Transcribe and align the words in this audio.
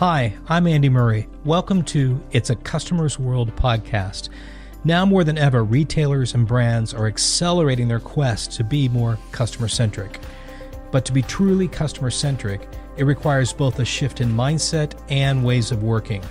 Hi, 0.00 0.34
I'm 0.48 0.66
Andy 0.66 0.88
Murray. 0.88 1.28
Welcome 1.44 1.82
to 1.82 2.18
It's 2.32 2.48
a 2.48 2.56
Customer's 2.56 3.18
World 3.18 3.54
podcast. 3.54 4.30
Now 4.82 5.04
more 5.04 5.24
than 5.24 5.36
ever, 5.36 5.62
retailers 5.62 6.32
and 6.32 6.46
brands 6.46 6.94
are 6.94 7.06
accelerating 7.06 7.86
their 7.86 8.00
quest 8.00 8.52
to 8.52 8.64
be 8.64 8.88
more 8.88 9.18
customer 9.30 9.68
centric. 9.68 10.18
But 10.90 11.04
to 11.04 11.12
be 11.12 11.20
truly 11.20 11.68
customer 11.68 12.08
centric, 12.08 12.66
it 12.96 13.04
requires 13.04 13.52
both 13.52 13.78
a 13.78 13.84
shift 13.84 14.22
in 14.22 14.32
mindset 14.32 14.98
and 15.10 15.44
ways 15.44 15.70
of 15.70 15.82
working, 15.82 16.22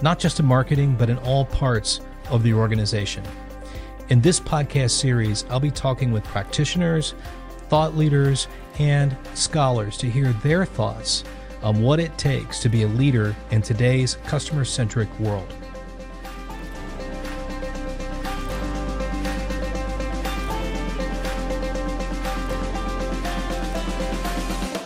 not 0.00 0.20
just 0.20 0.38
in 0.38 0.46
marketing, 0.46 0.94
but 0.96 1.10
in 1.10 1.18
all 1.18 1.46
parts 1.46 2.02
of 2.30 2.44
the 2.44 2.54
organization. 2.54 3.24
In 4.10 4.20
this 4.20 4.38
podcast 4.38 4.92
series, 4.92 5.44
I'll 5.50 5.58
be 5.58 5.72
talking 5.72 6.12
with 6.12 6.22
practitioners, 6.22 7.14
thought 7.68 7.96
leaders, 7.96 8.46
and 8.78 9.16
scholars 9.34 9.96
to 9.96 10.08
hear 10.08 10.32
their 10.34 10.64
thoughts 10.64 11.24
on 11.62 11.80
what 11.80 12.00
it 12.00 12.16
takes 12.18 12.58
to 12.60 12.68
be 12.68 12.82
a 12.82 12.88
leader 12.88 13.36
in 13.50 13.62
today's 13.62 14.16
customer 14.26 14.64
centric 14.64 15.08
world. 15.18 15.52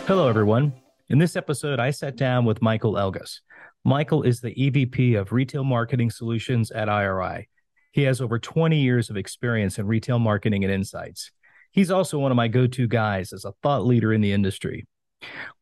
Hello, 0.07 0.29
everyone. 0.29 0.73
In 1.09 1.19
this 1.19 1.35
episode, 1.35 1.81
I 1.81 1.91
sat 1.91 2.17
down 2.17 2.45
with 2.45 2.63
Michael 2.63 2.95
Elgas. 2.95 3.41
Michael 3.85 4.23
is 4.23 4.41
the 4.41 4.55
EVP 4.55 5.19
of 5.19 5.33
Retail 5.33 5.65
Marketing 5.65 6.11
Solutions 6.11 6.71
at 6.71 6.89
IRI. 6.89 7.49
He 7.93 8.03
has 8.03 8.21
over 8.21 8.39
20 8.39 8.79
years 8.79 9.11
of 9.11 9.17
experience 9.17 9.79
in 9.79 9.87
retail 9.87 10.19
marketing 10.19 10.65
and 10.65 10.73
insights. 10.73 11.31
He's 11.71 11.91
also 11.91 12.19
one 12.19 12.31
of 12.31 12.37
my 12.37 12.49
go 12.49 12.67
to 12.67 12.87
guys 12.87 13.33
as 13.33 13.45
a 13.45 13.53
thought 13.63 13.85
leader 13.85 14.13
in 14.13 14.21
the 14.21 14.33
industry. 14.33 14.87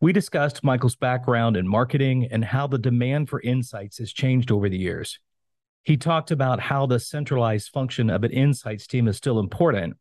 We 0.00 0.12
discussed 0.12 0.64
Michael's 0.64 0.96
background 0.96 1.56
in 1.56 1.68
marketing 1.68 2.28
and 2.30 2.44
how 2.44 2.66
the 2.66 2.78
demand 2.78 3.28
for 3.28 3.40
insights 3.40 3.98
has 3.98 4.12
changed 4.12 4.50
over 4.50 4.68
the 4.68 4.78
years. 4.78 5.18
He 5.82 5.96
talked 5.96 6.30
about 6.30 6.60
how 6.60 6.86
the 6.86 6.98
centralized 6.98 7.70
function 7.70 8.10
of 8.10 8.24
an 8.24 8.32
insights 8.32 8.86
team 8.86 9.06
is 9.06 9.16
still 9.16 9.38
important, 9.38 9.96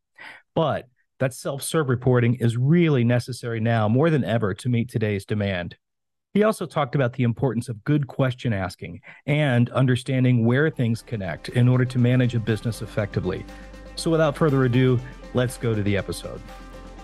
but 0.55 0.87
that 1.19 1.33
self 1.33 1.61
serve 1.61 1.89
reporting 1.89 2.35
is 2.35 2.57
really 2.57 3.03
necessary 3.03 3.59
now 3.59 3.87
more 3.87 4.09
than 4.09 4.23
ever 4.23 4.53
to 4.53 4.69
meet 4.69 4.89
today's 4.89 5.25
demand. 5.25 5.75
He 6.33 6.43
also 6.43 6.65
talked 6.65 6.95
about 6.95 7.13
the 7.13 7.23
importance 7.23 7.69
of 7.69 7.83
good 7.83 8.07
question 8.07 8.53
asking 8.53 9.01
and 9.27 9.69
understanding 9.69 10.45
where 10.45 10.69
things 10.69 11.03
connect 11.03 11.49
in 11.49 11.67
order 11.67 11.85
to 11.85 11.99
manage 11.99 12.33
a 12.33 12.39
business 12.39 12.81
effectively. 12.81 13.45
So, 13.95 14.09
without 14.09 14.35
further 14.35 14.65
ado, 14.65 14.99
let's 15.35 15.57
go 15.57 15.75
to 15.75 15.83
the 15.83 15.95
episode. 15.95 16.41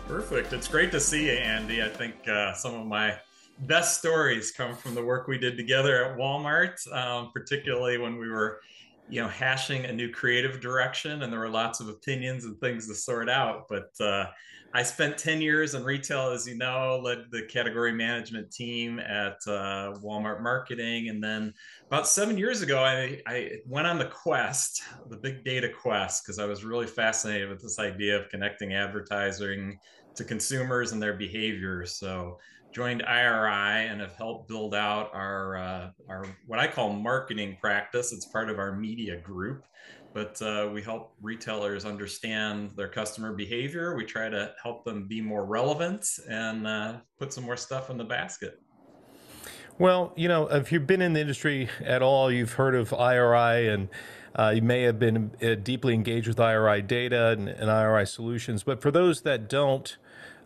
Perfect. 0.10 0.54
It's 0.54 0.68
great 0.68 0.92
to 0.94 1.00
see 1.00 1.28
you, 1.28 1.34
Andy. 1.34 1.84
I 1.84 1.88
think 1.88 2.28
uh, 2.28 2.52
some 2.54 2.74
of 2.74 2.88
my 2.88 3.16
best 3.60 4.00
stories 4.00 4.52
come 4.52 4.76
from 4.76 4.96
the 4.96 5.04
work 5.04 5.28
we 5.28 5.38
did 5.38 5.56
together 5.56 6.04
at 6.04 6.18
Walmart, 6.18 6.92
um, 6.92 7.30
particularly 7.32 8.00
when 8.00 8.18
we 8.18 8.28
were, 8.28 8.60
you 9.08 9.22
know, 9.22 9.28
hashing 9.28 9.86
a 9.86 9.94
new 9.94 10.10
creative 10.10 10.62
direction, 10.62 11.22
and 11.22 11.32
there 11.32 11.40
were 11.40 11.48
lots 11.48 11.80
of 11.80 11.90
opinions 11.90 12.46
and 12.46 12.60
things 12.60 12.88
to 12.88 12.96
sort 12.96 13.30
out. 13.30 13.68
But 13.70 13.92
uh, 14.04 14.32
I 14.72 14.84
spent 14.84 15.18
10 15.18 15.42
years 15.42 15.74
in 15.74 15.84
retail, 15.84 16.30
as 16.30 16.48
you 16.48 16.56
know, 16.56 17.00
led 17.04 17.26
the 17.32 17.44
category 17.44 17.92
management 17.92 18.52
team 18.52 19.00
at 19.00 19.38
uh, 19.48 19.94
Walmart 20.04 20.44
marketing. 20.44 21.10
And 21.10 21.24
then 21.24 21.54
about 21.88 22.08
seven 22.08 22.38
years 22.38 22.62
ago, 22.62 22.84
I, 22.84 23.20
I 23.26 23.52
went 23.66 23.88
on 23.88 23.98
the 23.98 24.06
quest, 24.06 24.84
the 25.10 25.18
big 25.18 25.44
data 25.44 25.70
quest, 25.70 26.24
because 26.24 26.38
I 26.38 26.46
was 26.46 26.64
really 26.64 26.86
fascinated 26.86 27.50
with 27.50 27.62
this 27.62 27.80
idea 27.80 28.20
of 28.20 28.30
connecting 28.30 28.74
advertising 28.74 29.80
to 30.20 30.24
consumers 30.24 30.92
and 30.92 31.02
their 31.02 31.14
behavior. 31.14 31.86
So 31.86 32.38
joined 32.72 33.02
IRI 33.02 33.88
and 33.88 34.00
have 34.00 34.16
helped 34.16 34.48
build 34.48 34.76
out 34.76 35.10
our, 35.14 35.58
uh, 35.58 35.90
our 36.08 36.26
what 36.46 36.60
I 36.60 36.68
call 36.68 36.94
marketing 36.94 37.58
practice. 37.60 38.14
It's 38.14 38.26
part 38.26 38.50
of 38.50 38.60
our 38.60 38.76
media 38.76 39.20
group 39.20 39.66
but 40.14 40.42
uh, 40.42 40.70
we 40.74 40.82
help 40.82 41.14
retailers 41.22 41.86
understand 41.86 42.72
their 42.76 42.88
customer 42.88 43.34
behavior. 43.34 43.96
We 43.96 44.06
try 44.06 44.30
to 44.30 44.54
help 44.62 44.84
them 44.84 45.08
be 45.08 45.22
more 45.22 45.46
relevant 45.46 46.06
and 46.28 46.66
uh, 46.66 46.98
put 47.20 47.32
some 47.34 47.44
more 47.44 47.58
stuff 47.58 47.90
in 47.90 47.98
the 47.98 48.04
basket. 48.04 48.60
Well, 49.78 50.14
you 50.16 50.28
know, 50.28 50.48
if 50.48 50.72
you've 50.72 50.88
been 50.88 51.02
in 51.02 51.14
the 51.14 51.22
industry 51.22 51.70
at 51.84 52.02
all, 52.02 52.32
you've 52.32 52.54
heard 52.54 52.76
of 52.76 52.92
IRI 52.92 53.70
and 53.70 53.88
uh, 54.36 54.52
you 54.54 54.62
may 54.62 54.82
have 54.84 55.00
been 55.00 55.32
uh, 55.42 55.56
deeply 55.56 55.94
engaged 55.94 56.28
with 56.28 56.40
IRI 56.40 56.82
data 56.82 57.30
and, 57.30 57.48
and, 57.48 57.70
IRI 57.70 58.06
solutions. 58.06 58.64
But 58.64 58.82
for 58.82 58.92
those 58.92 59.22
that 59.22 59.50
don't 59.50 59.98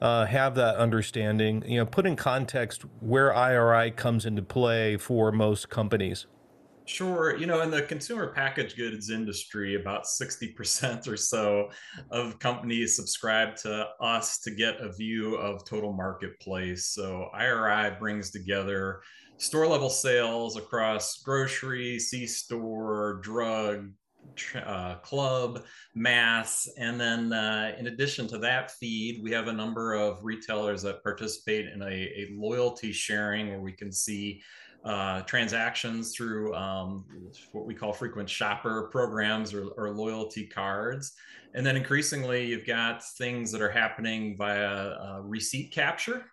uh, 0.04 0.26
have 0.26 0.54
that 0.56 0.76
understanding, 0.76 1.64
you 1.66 1.80
know, 1.80 1.86
put 1.86 2.06
in 2.06 2.18
context 2.18 2.84
where 3.00 3.34
IRI 3.34 3.90
comes 3.92 4.26
into 4.26 4.42
play 4.42 4.98
for 4.98 5.32
most 5.32 5.70
companies. 5.70 6.28
Sure. 6.84 7.38
You 7.38 7.46
know, 7.46 7.62
in 7.62 7.72
the 7.72 7.84
consumer 7.84 8.28
packaged 8.28 8.76
goods 8.76 9.10
industry, 9.10 9.76
about 9.76 10.04
60% 10.04 11.08
or 11.08 11.16
so 11.16 11.70
of 12.12 12.38
companies 12.40 12.98
subscribe 12.98 13.56
to 13.58 13.88
us 14.02 14.40
to 14.40 14.52
get 14.52 14.82
a 14.82 14.92
view 14.92 15.36
of 15.36 15.64
total 15.64 15.94
marketplace. 15.94 16.88
So 16.88 17.30
IRI 17.34 17.96
brings 17.98 18.30
together 18.32 19.00
store 19.38 19.68
level 19.68 19.90
sales 19.90 20.58
across 20.58 21.22
grocery, 21.24 21.98
C 21.98 22.28
store, 22.28 23.22
drug, 23.24 23.90
uh, 24.66 24.96
club, 24.96 25.64
mass. 25.96 26.68
And 26.78 27.00
then 27.00 27.34
uh, 27.34 27.76
in 27.78 27.88
addition 27.88 28.28
to 28.28 28.38
that 28.40 28.72
feed, 28.72 29.22
we 29.24 29.32
have 29.32 29.48
a 29.48 29.54
number 29.54 29.94
of 29.94 30.24
retailers 30.24 30.82
that 30.84 31.04
participate 31.04 31.68
in 31.68 31.82
a, 31.82 31.86
a 31.86 32.30
loyalty 32.34 32.92
sharing 32.92 33.50
where 33.50 33.62
we 33.62 33.72
can 33.72 33.92
see 33.92 34.42
uh, 34.84 35.22
transactions 35.22 36.14
through 36.14 36.54
um, 36.56 37.06
what 37.54 37.66
we 37.66 37.74
call 37.74 37.94
frequent 37.94 38.30
shopper 38.30 38.90
programs 38.92 39.54
or, 39.54 39.68
or, 39.78 39.92
loyalty 39.92 40.46
cards. 40.46 41.14
And 41.54 41.66
then 41.66 41.78
increasingly, 41.78 42.48
you've 42.48 42.66
got 42.66 43.02
things 43.02 43.50
that 43.54 43.62
are 43.62 43.72
happening 43.72 44.36
via 44.36 44.68
uh, 44.68 45.20
receipt 45.22 45.72
capture. 45.72 46.26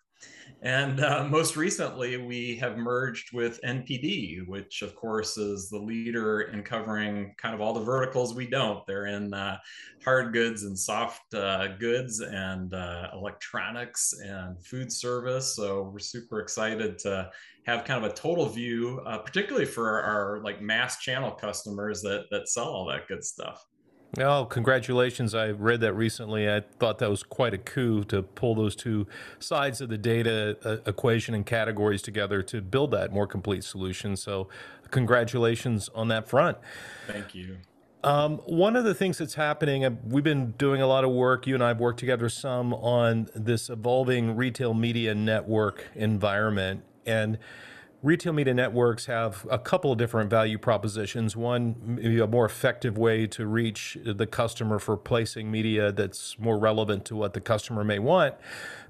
And 0.62 1.00
uh, 1.00 1.24
most 1.24 1.56
recently, 1.56 2.18
we 2.18 2.56
have 2.56 2.76
merged 2.76 3.32
with 3.32 3.60
NPD, 3.64 4.46
which 4.46 4.82
of 4.82 4.94
course 4.94 5.38
is 5.38 5.70
the 5.70 5.78
leader 5.78 6.42
in 6.42 6.62
covering 6.62 7.34
kind 7.38 7.54
of 7.54 7.62
all 7.62 7.72
the 7.72 7.80
verticals 7.80 8.34
we 8.34 8.46
don't. 8.46 8.86
They're 8.86 9.06
in 9.06 9.32
uh, 9.32 9.56
hard 10.04 10.34
goods 10.34 10.64
and 10.64 10.78
soft 10.78 11.32
uh, 11.32 11.68
goods 11.78 12.20
and 12.20 12.74
uh, 12.74 13.08
electronics 13.14 14.12
and 14.22 14.62
food 14.62 14.92
service. 14.92 15.56
So 15.56 15.90
we're 15.90 15.98
super 15.98 16.40
excited 16.40 16.98
to 17.00 17.30
have 17.64 17.84
kind 17.84 18.04
of 18.04 18.10
a 18.10 18.14
total 18.14 18.46
view, 18.46 19.00
uh, 19.06 19.18
particularly 19.18 19.66
for 19.66 20.02
our, 20.02 20.40
like 20.42 20.60
mass 20.60 20.98
channel 20.98 21.30
customers 21.30 22.02
that 22.02 22.26
that 22.30 22.48
sell 22.48 22.66
all 22.66 22.86
that 22.86 23.08
good 23.08 23.24
stuff. 23.24 23.64
Oh, 24.18 24.44
congratulations. 24.44 25.34
I 25.34 25.50
read 25.50 25.80
that 25.82 25.92
recently. 25.94 26.50
I 26.50 26.62
thought 26.80 26.98
that 26.98 27.08
was 27.08 27.22
quite 27.22 27.54
a 27.54 27.58
coup 27.58 28.02
to 28.04 28.22
pull 28.22 28.56
those 28.56 28.74
two 28.74 29.06
sides 29.38 29.80
of 29.80 29.88
the 29.88 29.98
data 29.98 30.56
uh, 30.64 30.78
equation 30.84 31.34
and 31.34 31.46
categories 31.46 32.02
together 32.02 32.42
to 32.42 32.60
build 32.60 32.90
that 32.90 33.12
more 33.12 33.26
complete 33.26 33.62
solution. 33.62 34.16
So, 34.16 34.48
congratulations 34.90 35.88
on 35.94 36.08
that 36.08 36.28
front. 36.28 36.58
Thank 37.06 37.34
you. 37.36 37.58
Um, 38.02 38.38
one 38.38 38.76
of 38.76 38.84
the 38.84 38.94
things 38.94 39.18
that's 39.18 39.34
happening, 39.34 39.84
uh, 39.84 39.90
we've 40.04 40.24
been 40.24 40.52
doing 40.52 40.80
a 40.80 40.86
lot 40.86 41.04
of 41.04 41.10
work, 41.10 41.46
you 41.46 41.54
and 41.54 41.62
I 41.62 41.68
have 41.68 41.80
worked 41.80 42.00
together 42.00 42.28
some 42.28 42.72
on 42.72 43.28
this 43.34 43.68
evolving 43.68 44.36
retail 44.36 44.72
media 44.72 45.14
network 45.14 45.86
environment. 45.94 46.82
And 47.04 47.38
retail 48.02 48.32
media 48.32 48.54
networks 48.54 49.06
have 49.06 49.46
a 49.50 49.58
couple 49.58 49.92
of 49.92 49.98
different 49.98 50.30
value 50.30 50.58
propositions. 50.58 51.36
One, 51.36 51.76
maybe 51.84 52.18
a 52.18 52.26
more 52.26 52.46
effective 52.46 52.96
way 52.96 53.26
to 53.28 53.46
reach 53.46 53.98
the 54.04 54.26
customer 54.26 54.78
for 54.78 54.96
placing 54.96 55.50
media 55.50 55.92
that's 55.92 56.38
more 56.38 56.58
relevant 56.58 57.04
to 57.06 57.16
what 57.16 57.34
the 57.34 57.40
customer 57.40 57.84
may 57.84 57.98
want. 57.98 58.34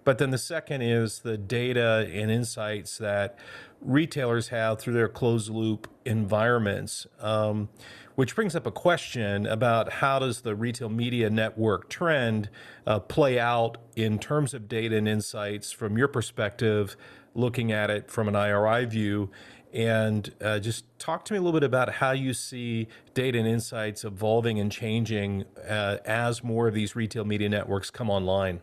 But 0.05 0.19
then 0.19 0.31
the 0.31 0.39
second 0.39 0.83
is 0.83 1.21
the 1.21 1.37
data 1.37 2.09
and 2.13 2.31
insights 2.31 2.99
that 2.99 3.39
retailers 3.81 4.49
have 4.49 4.79
through 4.79 4.95
their 4.95 5.09
closed 5.09 5.51
loop 5.51 5.89
environments. 6.05 7.07
Um, 7.19 7.69
which 8.17 8.35
brings 8.35 8.55
up 8.55 8.67
a 8.67 8.71
question 8.71 9.47
about 9.47 9.91
how 9.95 10.19
does 10.19 10.43
the 10.43 10.55
retail 10.55 10.91
media 10.91 11.31
network 11.31 11.89
trend 11.89 12.51
uh, 12.87 12.99
play 13.01 13.39
out 13.39 13.79
in 13.97 14.19
terms 14.19 14.53
of 14.53 14.69
data 14.69 14.95
and 14.97 15.09
insights 15.09 15.73
from 15.73 15.97
your 15.97 16.09
perspective 16.09 16.99
looking 17.35 17.73
at 17.73 17.91
it 17.91 18.11
from 18.11 18.29
an 18.29 18.37
IRI 18.37 18.85
view. 18.87 19.31
And 19.73 20.33
uh, 20.41 20.59
just 20.59 20.85
talk 20.99 21.25
to 21.27 21.33
me 21.33 21.39
a 21.39 21.43
little 21.43 21.59
bit 21.59 21.65
about 21.65 21.93
how 21.95 22.11
you 22.11 22.35
see 22.35 22.89
data 23.15 23.39
and 23.39 23.47
insights 23.47 24.05
evolving 24.05 24.59
and 24.59 24.71
changing 24.71 25.45
uh, 25.69 25.99
as 26.05 26.43
more 26.43 26.67
of 26.67 26.75
these 26.75 26.97
retail 26.97 27.25
media 27.25 27.49
networks 27.49 27.91
come 27.91 28.11
online. 28.11 28.61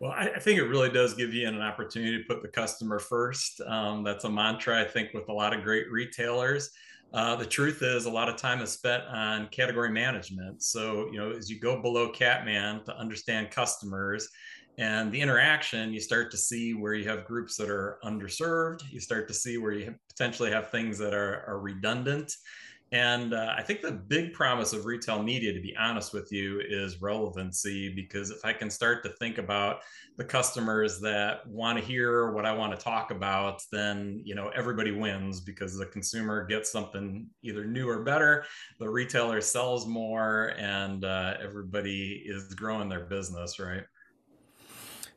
Well, 0.00 0.12
I, 0.12 0.38
think 0.38 0.58
it 0.58 0.64
really 0.64 0.90
does 0.90 1.14
give 1.14 1.32
you 1.32 1.48
an 1.48 1.62
opportunity 1.62 2.18
to 2.18 2.24
put 2.24 2.42
the 2.42 2.48
customer 2.48 2.98
first. 2.98 3.62
Um, 3.62 4.02
that's 4.02 4.24
a 4.24 4.28
mantra, 4.28 4.78
I 4.78 4.84
think, 4.84 5.14
with 5.14 5.28
a 5.30 5.32
lot 5.32 5.56
of 5.56 5.62
great 5.62 5.90
retailers. 5.90 6.70
Uh, 7.14 7.36
the 7.36 7.46
truth 7.46 7.80
is, 7.80 8.06
a 8.06 8.10
lot 8.10 8.28
of 8.28 8.36
time 8.36 8.60
is 8.60 8.72
spent 8.72 9.04
on 9.04 9.46
category 9.48 9.90
management. 9.90 10.62
So, 10.62 11.08
you 11.12 11.18
know, 11.18 11.30
as 11.30 11.48
you 11.48 11.60
go 11.60 11.80
below 11.80 12.10
Catman 12.10 12.84
to 12.84 12.96
understand 12.98 13.52
customers, 13.52 14.28
and 14.78 15.12
the 15.12 15.20
interaction 15.20 15.92
you 15.92 16.00
start 16.00 16.30
to 16.30 16.36
see 16.36 16.74
where 16.74 16.94
you 16.94 17.08
have 17.08 17.24
groups 17.24 17.56
that 17.56 17.70
are 17.70 17.98
underserved 18.04 18.82
you 18.90 19.00
start 19.00 19.28
to 19.28 19.34
see 19.34 19.58
where 19.58 19.72
you 19.72 19.94
potentially 20.08 20.50
have 20.50 20.70
things 20.70 20.98
that 20.98 21.14
are, 21.14 21.44
are 21.46 21.58
redundant 21.60 22.32
and 22.94 23.34
uh, 23.34 23.52
I 23.58 23.62
think 23.62 23.82
the 23.82 23.90
big 23.90 24.34
promise 24.34 24.72
of 24.72 24.86
retail 24.86 25.20
media, 25.20 25.52
to 25.52 25.60
be 25.60 25.74
honest 25.76 26.12
with 26.12 26.30
you, 26.30 26.60
is 26.60 27.02
relevancy. 27.02 27.92
Because 27.92 28.30
if 28.30 28.44
I 28.44 28.52
can 28.52 28.70
start 28.70 29.02
to 29.02 29.08
think 29.08 29.38
about 29.38 29.80
the 30.16 30.22
customers 30.22 31.00
that 31.00 31.44
want 31.44 31.76
to 31.76 31.84
hear 31.84 32.30
what 32.30 32.46
I 32.46 32.52
want 32.52 32.78
to 32.78 32.82
talk 32.82 33.10
about, 33.10 33.62
then 33.72 34.22
you 34.24 34.36
know 34.36 34.50
everybody 34.54 34.92
wins 34.92 35.40
because 35.40 35.76
the 35.76 35.86
consumer 35.86 36.46
gets 36.46 36.70
something 36.70 37.26
either 37.42 37.64
new 37.64 37.88
or 37.88 38.04
better, 38.04 38.44
the 38.78 38.88
retailer 38.88 39.40
sells 39.40 39.88
more, 39.88 40.54
and 40.56 41.04
uh, 41.04 41.34
everybody 41.42 42.22
is 42.24 42.54
growing 42.54 42.88
their 42.88 43.06
business, 43.06 43.58
right? 43.58 43.82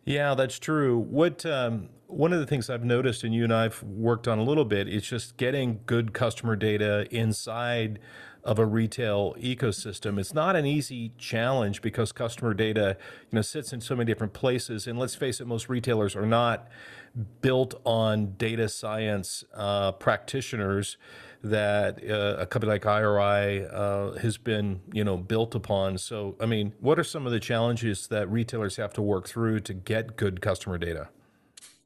Yeah, 0.08 0.36
that's 0.36 0.58
true. 0.58 0.98
What 0.98 1.46
um, 1.46 1.90
one 2.08 2.32
of 2.32 2.40
the 2.40 2.46
things 2.46 2.70
I've 2.70 2.86
noticed, 2.86 3.26
and 3.26 3.36
you 3.36 3.44
and 3.44 3.54
I've 3.54 3.84
worked 3.84 4.26
on 4.26 4.40
a 4.40 4.44
little 4.44 4.64
bit, 4.64 4.88
is 4.88 5.04
just 5.04 5.36
getting 5.36 5.82
good 5.86 6.14
customer 6.14 6.56
data 6.56 7.14
inside 7.14 8.00
of 8.42 8.58
a 8.58 8.66
retail 8.66 9.36
ecosystem. 9.38 10.18
It's 10.18 10.34
not 10.34 10.56
an 10.56 10.66
easy 10.66 11.12
challenge 11.18 11.82
because 11.82 12.14
customer 12.14 12.54
data, 12.54 12.96
you 13.30 13.36
know, 13.36 13.42
sits 13.42 13.74
in 13.74 13.82
so 13.82 13.98
many 13.98 14.10
different 14.10 14.32
places. 14.32 14.88
And 14.88 14.98
let's 14.98 15.14
face 15.16 15.42
it, 15.42 15.46
most 15.46 15.68
retailers 15.68 16.16
are 16.16 16.26
not 16.26 16.70
built 17.42 17.74
on 17.84 18.36
data 18.38 18.70
science 18.70 19.44
uh, 19.54 19.92
practitioners 19.92 20.96
that 21.44 22.00
uh, 22.10 22.42
a 22.42 22.46
company 22.46 22.72
like 22.72 22.86
IRI 22.86 23.66
uh, 23.66 24.14
has 24.14 24.38
been, 24.38 24.82
you 24.92 25.04
know, 25.04 25.18
built 25.18 25.56
upon. 25.56 25.98
So, 25.98 26.36
I 26.40 26.46
mean, 26.46 26.74
what 26.80 27.00
are 27.00 27.04
some 27.04 27.26
of 27.26 27.32
the 27.32 27.40
challenges 27.40 28.08
that 28.08 28.30
retailers 28.30 28.78
have 28.78 28.94
to 28.94 29.02
work 29.02 29.28
through 29.28 29.62
to 29.62 29.74
get 29.74 30.16
good 30.16 30.42
customer 30.42 30.78
data? 30.78 31.10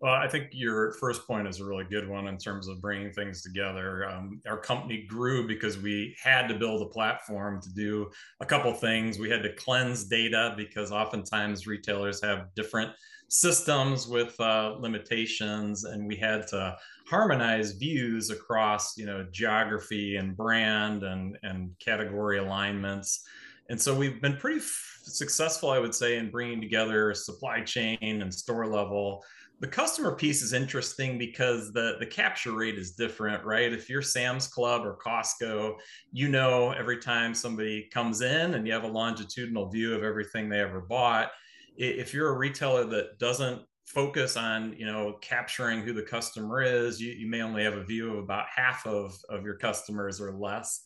Well, 0.01 0.13
I 0.15 0.27
think 0.27 0.47
your 0.51 0.93
first 0.93 1.27
point 1.27 1.47
is 1.47 1.59
a 1.59 1.65
really 1.65 1.83
good 1.83 2.09
one 2.09 2.27
in 2.27 2.35
terms 2.35 2.67
of 2.67 2.81
bringing 2.81 3.11
things 3.11 3.43
together. 3.43 4.09
Um, 4.09 4.41
our 4.47 4.57
company 4.57 5.05
grew 5.07 5.47
because 5.47 5.77
we 5.77 6.15
had 6.21 6.47
to 6.47 6.55
build 6.55 6.81
a 6.81 6.87
platform 6.87 7.61
to 7.61 7.69
do 7.69 8.09
a 8.39 8.45
couple 8.45 8.73
things. 8.73 9.19
We 9.19 9.29
had 9.29 9.43
to 9.43 9.53
cleanse 9.53 10.05
data 10.05 10.55
because 10.57 10.91
oftentimes 10.91 11.67
retailers 11.67 12.19
have 12.23 12.47
different 12.55 12.89
systems 13.31 14.09
with 14.09 14.37
uh, 14.41 14.75
limitations, 14.77 15.85
and 15.85 16.05
we 16.05 16.17
had 16.17 16.47
to 16.47 16.77
harmonize 17.07 17.71
views 17.71 18.29
across 18.29 18.97
you 18.97 19.05
know 19.05 19.25
geography 19.31 20.17
and 20.17 20.35
brand 20.37 21.03
and 21.03 21.37
and 21.41 21.71
category 21.79 22.37
alignments. 22.37 23.25
And 23.69 23.81
so 23.81 23.95
we've 23.95 24.21
been 24.21 24.35
pretty 24.35 24.59
f- 24.59 24.99
successful 25.03 25.69
i 25.69 25.79
would 25.79 25.95
say 25.95 26.17
in 26.17 26.29
bringing 26.29 26.61
together 26.61 27.13
supply 27.13 27.61
chain 27.61 27.97
and 28.21 28.33
store 28.33 28.67
level. 28.67 29.23
The 29.61 29.67
customer 29.67 30.15
piece 30.15 30.41
is 30.41 30.51
interesting 30.51 31.17
because 31.17 31.71
the 31.71 31.95
the 31.99 32.05
capture 32.05 32.51
rate 32.51 32.77
is 32.77 32.91
different 32.91 33.45
right? 33.45 33.71
If 33.71 33.89
you're 33.89 34.01
sam's 34.01 34.47
club 34.47 34.85
or 34.85 34.97
costco 34.97 35.75
you 36.11 36.27
know 36.27 36.71
every 36.71 36.97
time 36.97 37.33
somebody 37.33 37.89
comes 37.93 38.19
in 38.19 38.55
and 38.55 38.67
you 38.67 38.73
have 38.73 38.83
a 38.83 38.87
longitudinal 38.87 39.69
view 39.69 39.95
of 39.95 40.03
everything 40.03 40.49
they 40.49 40.59
ever 40.59 40.81
bought 40.81 41.31
if 41.77 42.13
you're 42.13 42.29
a 42.29 42.37
retailer 42.37 42.85
that 42.85 43.19
doesn't 43.19 43.61
focus 43.85 44.37
on 44.37 44.73
you 44.77 44.85
know 44.85 45.17
capturing 45.21 45.81
who 45.81 45.91
the 45.93 46.01
customer 46.01 46.61
is 46.61 47.01
you, 47.01 47.11
you 47.11 47.27
may 47.27 47.41
only 47.41 47.63
have 47.63 47.73
a 47.73 47.83
view 47.83 48.11
of 48.13 48.23
about 48.23 48.45
half 48.53 48.85
of 48.87 49.17
of 49.29 49.43
your 49.43 49.55
customers 49.55 50.21
or 50.21 50.31
less. 50.33 50.83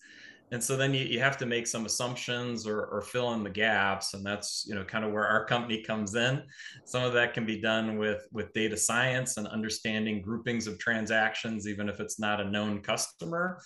And 0.51 0.63
so 0.63 0.77
then 0.77 0.93
you, 0.93 1.03
you 1.03 1.19
have 1.19 1.37
to 1.37 1.47
make 1.47 1.65
some 1.65 1.87
assumptions 1.87 2.67
or, 2.67 2.85
or 2.85 3.01
fill 3.01 3.33
in 3.33 3.43
the 3.43 3.49
gaps. 3.49 4.13
And 4.13 4.23
that's 4.23 4.65
you 4.67 4.75
know 4.75 4.83
kind 4.83 5.03
of 5.03 5.11
where 5.11 5.27
our 5.27 5.45
company 5.45 5.81
comes 5.81 6.15
in. 6.15 6.43
Some 6.85 7.03
of 7.03 7.13
that 7.13 7.33
can 7.33 7.45
be 7.45 7.59
done 7.59 7.97
with 7.97 8.27
with 8.31 8.53
data 8.53 8.77
science 8.77 9.37
and 9.37 9.47
understanding 9.47 10.21
groupings 10.21 10.67
of 10.67 10.77
transactions 10.79 11.67
even 11.67 11.89
if 11.89 11.99
it's 11.99 12.19
not 12.19 12.41
a 12.41 12.49
known 12.49 12.81
customer. 12.81 13.59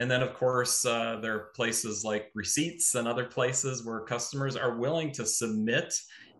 And 0.00 0.10
then 0.10 0.22
of 0.22 0.34
course 0.34 0.84
uh, 0.84 1.18
there 1.22 1.34
are 1.34 1.50
places 1.54 2.04
like 2.04 2.30
receipts 2.34 2.94
and 2.94 3.08
other 3.08 3.24
places 3.24 3.84
where 3.84 4.00
customers 4.00 4.56
are 4.56 4.76
willing 4.76 5.12
to 5.12 5.24
submit 5.24 5.94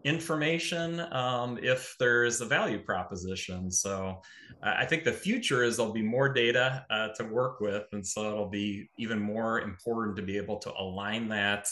information 0.07 1.01
um, 1.13 1.59
if 1.61 1.97
there's 1.99 2.41
a 2.41 2.45
value 2.45 2.79
proposition. 2.79 3.73
So 3.73 4.23
I 4.63 4.87
think 4.87 5.03
the 5.03 5.13
future 5.13 5.65
is 5.65 5.77
there'll 5.77 5.93
be 5.93 6.01
more 6.01 6.33
data 6.33 6.87
uh, 6.91 7.09
to 7.17 7.25
work 7.25 7.61
with. 7.61 7.83
And 7.93 8.07
so 8.07 8.31
it'll 8.31 8.49
be 8.49 8.89
even 8.99 9.19
more 9.19 9.61
important 9.63 10.17
to 10.17 10.23
be 10.23 10.37
able 10.37 10.59
to 10.59 10.73
align 10.79 11.29
that 11.31 11.67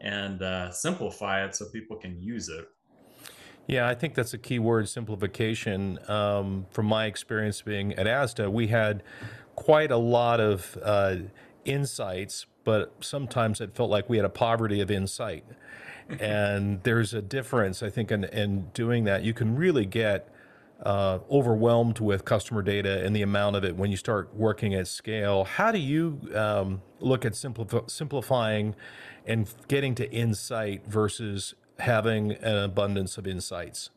and 0.00 0.40
uh, 0.40 0.70
simplify 0.70 1.44
it 1.44 1.56
so 1.56 1.66
people 1.70 1.96
can 1.96 2.22
use 2.22 2.48
it. 2.48 2.68
Yeah, 3.66 3.88
I 3.88 3.94
think 3.96 4.14
that's 4.14 4.34
a 4.34 4.38
key 4.38 4.60
word 4.60 4.88
simplification. 4.88 5.98
Um, 6.08 6.66
from 6.70 6.86
my 6.86 7.06
experience 7.06 7.60
being 7.60 7.92
at 7.94 8.06
ASDA, 8.06 8.50
we 8.52 8.68
had 8.68 9.02
quite 9.56 9.90
a 9.90 9.96
lot 9.96 10.38
of 10.40 10.78
uh, 10.80 11.16
insights, 11.64 12.46
but 12.62 12.94
sometimes 13.00 13.60
it 13.60 13.74
felt 13.74 13.90
like 13.90 14.08
we 14.08 14.16
had 14.16 14.26
a 14.26 14.30
poverty 14.30 14.80
of 14.80 14.92
insight 14.92 15.44
and 16.18 16.82
there's 16.82 17.14
a 17.14 17.22
difference, 17.22 17.82
I 17.82 17.90
think, 17.90 18.10
in, 18.10 18.24
in 18.24 18.70
doing 18.74 19.04
that. 19.04 19.22
You 19.22 19.34
can 19.34 19.54
really 19.54 19.86
get 19.86 20.28
uh, 20.82 21.18
overwhelmed 21.30 22.00
with 22.00 22.24
customer 22.24 22.62
data 22.62 23.04
and 23.04 23.14
the 23.14 23.22
amount 23.22 23.56
of 23.56 23.64
it 23.64 23.76
when 23.76 23.90
you 23.90 23.96
start 23.96 24.34
working 24.34 24.74
at 24.74 24.88
scale. 24.88 25.44
How 25.44 25.72
do 25.72 25.78
you 25.78 26.18
um, 26.34 26.82
look 27.00 27.24
at 27.24 27.32
simplif- 27.32 27.90
simplifying 27.90 28.74
and 29.26 29.52
getting 29.68 29.94
to 29.96 30.10
insight 30.10 30.86
versus 30.86 31.54
having 31.78 32.32
an 32.32 32.56
abundance 32.56 33.18
of 33.18 33.26
insights? 33.26 33.90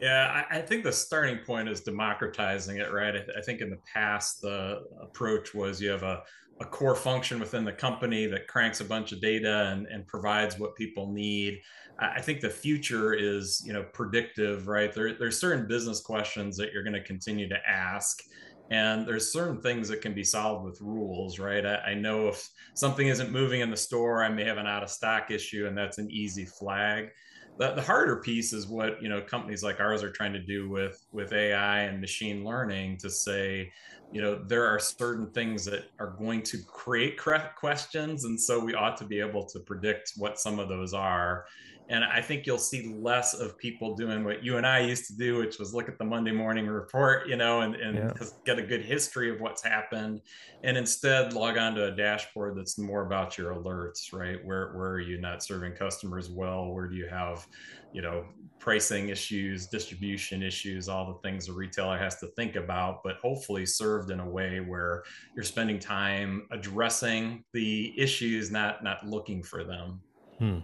Yeah, 0.00 0.44
I, 0.50 0.58
I, 0.58 0.60
think 0.60 0.84
the 0.84 0.92
starting 0.92 1.38
point 1.38 1.68
is 1.68 1.80
democratizing 1.80 2.78
it, 2.78 2.92
right? 2.92 3.14
I, 3.14 3.38
I, 3.38 3.40
think 3.42 3.60
in 3.60 3.70
the 3.70 3.78
past, 3.92 4.42
the 4.42 4.82
approach 5.00 5.54
was 5.54 5.80
you 5.80 5.90
have 5.90 6.02
a, 6.02 6.22
a 6.60 6.64
core 6.64 6.94
function 6.94 7.40
within 7.40 7.64
the 7.64 7.72
company 7.72 8.26
that 8.26 8.46
cranks 8.46 8.80
a 8.80 8.84
bunch 8.84 9.12
of 9.12 9.20
data 9.20 9.70
and, 9.72 9.86
and 9.86 10.06
provides 10.06 10.58
what 10.58 10.76
people 10.76 11.12
need. 11.12 11.60
I 11.98 12.20
think 12.20 12.40
the 12.40 12.50
future 12.50 13.14
is, 13.14 13.62
you 13.64 13.72
know, 13.72 13.84
predictive, 13.92 14.66
right? 14.68 14.92
There, 14.92 15.14
there's 15.14 15.38
certain 15.38 15.66
business 15.66 16.00
questions 16.00 16.56
that 16.56 16.72
you're 16.72 16.82
going 16.82 16.94
to 16.94 17.02
continue 17.02 17.48
to 17.48 17.58
ask. 17.68 18.22
And 18.70 19.06
there's 19.06 19.32
certain 19.32 19.60
things 19.60 19.88
that 19.88 20.00
can 20.00 20.14
be 20.14 20.24
solved 20.24 20.64
with 20.64 20.80
rules, 20.80 21.38
right? 21.38 21.64
I, 21.64 21.76
I 21.76 21.94
know 21.94 22.28
if 22.28 22.48
something 22.74 23.06
isn't 23.06 23.30
moving 23.30 23.60
in 23.60 23.70
the 23.70 23.76
store, 23.76 24.24
I 24.24 24.28
may 24.28 24.44
have 24.44 24.58
an 24.58 24.66
out 24.66 24.82
of 24.82 24.90
stock 24.90 25.30
issue, 25.30 25.66
and 25.66 25.76
that's 25.76 25.98
an 25.98 26.10
easy 26.10 26.46
flag 26.46 27.10
the, 27.58 27.72
the 27.72 27.82
harder 27.82 28.16
piece 28.16 28.52
is 28.52 28.66
what 28.66 29.00
you 29.02 29.08
know 29.08 29.20
companies 29.20 29.62
like 29.62 29.80
ours 29.80 30.02
are 30.02 30.10
trying 30.10 30.32
to 30.32 30.42
do 30.42 30.68
with 30.68 31.04
with 31.12 31.32
ai 31.32 31.80
and 31.80 32.00
machine 32.00 32.44
learning 32.44 32.96
to 32.98 33.10
say 33.10 33.72
you 34.14 34.22
know 34.22 34.36
there 34.46 34.64
are 34.64 34.78
certain 34.78 35.26
things 35.26 35.64
that 35.64 35.90
are 35.98 36.14
going 36.16 36.40
to 36.40 36.58
create 36.62 37.18
questions 37.18 38.24
and 38.24 38.40
so 38.40 38.60
we 38.60 38.72
ought 38.72 38.96
to 38.96 39.04
be 39.04 39.18
able 39.18 39.44
to 39.44 39.58
predict 39.58 40.12
what 40.16 40.38
some 40.38 40.60
of 40.60 40.68
those 40.68 40.94
are 40.94 41.46
and 41.88 42.02
I 42.02 42.22
think 42.22 42.46
you'll 42.46 42.56
see 42.56 42.94
less 42.98 43.34
of 43.34 43.58
people 43.58 43.94
doing 43.94 44.24
what 44.24 44.42
you 44.42 44.56
and 44.56 44.66
I 44.66 44.80
used 44.80 45.06
to 45.08 45.16
do, 45.16 45.36
which 45.36 45.58
was 45.58 45.74
look 45.74 45.88
at 45.88 45.98
the 45.98 46.04
Monday 46.04 46.32
morning 46.32 46.66
report, 46.66 47.28
you 47.28 47.36
know, 47.36 47.60
and, 47.60 47.74
and 47.74 47.96
yeah. 47.96 48.26
get 48.46 48.58
a 48.58 48.62
good 48.62 48.82
history 48.82 49.30
of 49.30 49.40
what's 49.40 49.62
happened. 49.62 50.22
And 50.62 50.78
instead 50.78 51.34
log 51.34 51.58
on 51.58 51.74
to 51.74 51.88
a 51.88 51.90
dashboard 51.90 52.56
that's 52.56 52.78
more 52.78 53.04
about 53.06 53.36
your 53.36 53.54
alerts, 53.54 54.14
right? 54.14 54.42
Where, 54.42 54.72
where 54.72 54.92
are 54.92 55.00
you 55.00 55.20
not 55.20 55.42
serving 55.42 55.74
customers 55.74 56.30
well? 56.30 56.72
Where 56.72 56.86
do 56.86 56.96
you 56.96 57.06
have, 57.06 57.46
you 57.92 58.00
know, 58.00 58.24
pricing 58.58 59.10
issues, 59.10 59.66
distribution 59.66 60.42
issues, 60.42 60.88
all 60.88 61.12
the 61.12 61.28
things 61.28 61.50
a 61.50 61.52
retailer 61.52 61.98
has 61.98 62.18
to 62.20 62.28
think 62.28 62.56
about, 62.56 63.02
but 63.04 63.16
hopefully 63.16 63.66
served 63.66 64.10
in 64.10 64.20
a 64.20 64.28
way 64.28 64.60
where 64.60 65.02
you're 65.36 65.44
spending 65.44 65.78
time 65.78 66.46
addressing 66.50 67.44
the 67.52 67.92
issues, 68.00 68.50
not, 68.50 68.82
not 68.82 69.06
looking 69.06 69.42
for 69.42 69.64
them. 69.64 70.00
Hmm. 70.38 70.58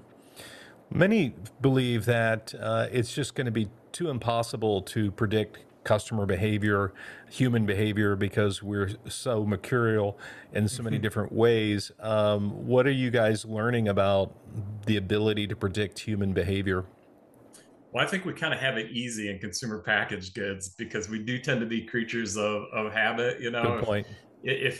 Many 0.93 1.35
believe 1.61 2.05
that 2.07 2.55
uh, 2.59 2.89
it's 2.91 3.15
just 3.15 3.35
going 3.35 3.45
to 3.45 3.53
be 3.53 3.69
too 3.93 4.11
impossible 4.11 4.83
to 4.83 5.11
predict 5.13 5.59
customer 5.85 6.27
behavior, 6.27 6.93
human 7.31 7.65
behavior, 7.65 8.17
because 8.17 8.63
we're 8.63 8.91
so 9.09 9.47
mercurial 9.47 10.19
in 10.53 10.69
so 10.69 10.83
many 10.83 10.97
mm-hmm. 10.97 11.03
different 11.03 11.33
ways. 11.33 11.93
Um, 12.01 12.67
what 12.67 12.87
are 12.87 12.93
you 12.93 13.11
guys 13.11 13.45
learning 13.45 13.89
about 13.89 14.35
the 14.87 14.97
ability 14.97 15.47
to 15.47 15.57
predict 15.57 16.01
human 16.01 16.33
behavior? 16.33 16.85
Well, 17.93 18.05
I 18.05 18.09
think 18.09 18.25
we 18.25 18.33
kind 18.33 18.55
of 18.55 18.61
have 18.61 18.77
it 18.77 18.91
easy 18.93 19.31
in 19.31 19.39
consumer 19.39 19.79
packaged 19.79 20.35
goods 20.35 20.69
because 20.69 21.09
we 21.09 21.19
do 21.19 21.39
tend 21.39 21.61
to 21.61 21.67
be 21.67 21.83
creatures 21.83 22.37
of, 22.37 22.65
of 22.73 22.93
habit. 22.93 23.41
You 23.41 23.51
know, 23.51 23.63
Good 23.63 23.85
point. 23.85 24.07
if 24.07 24.17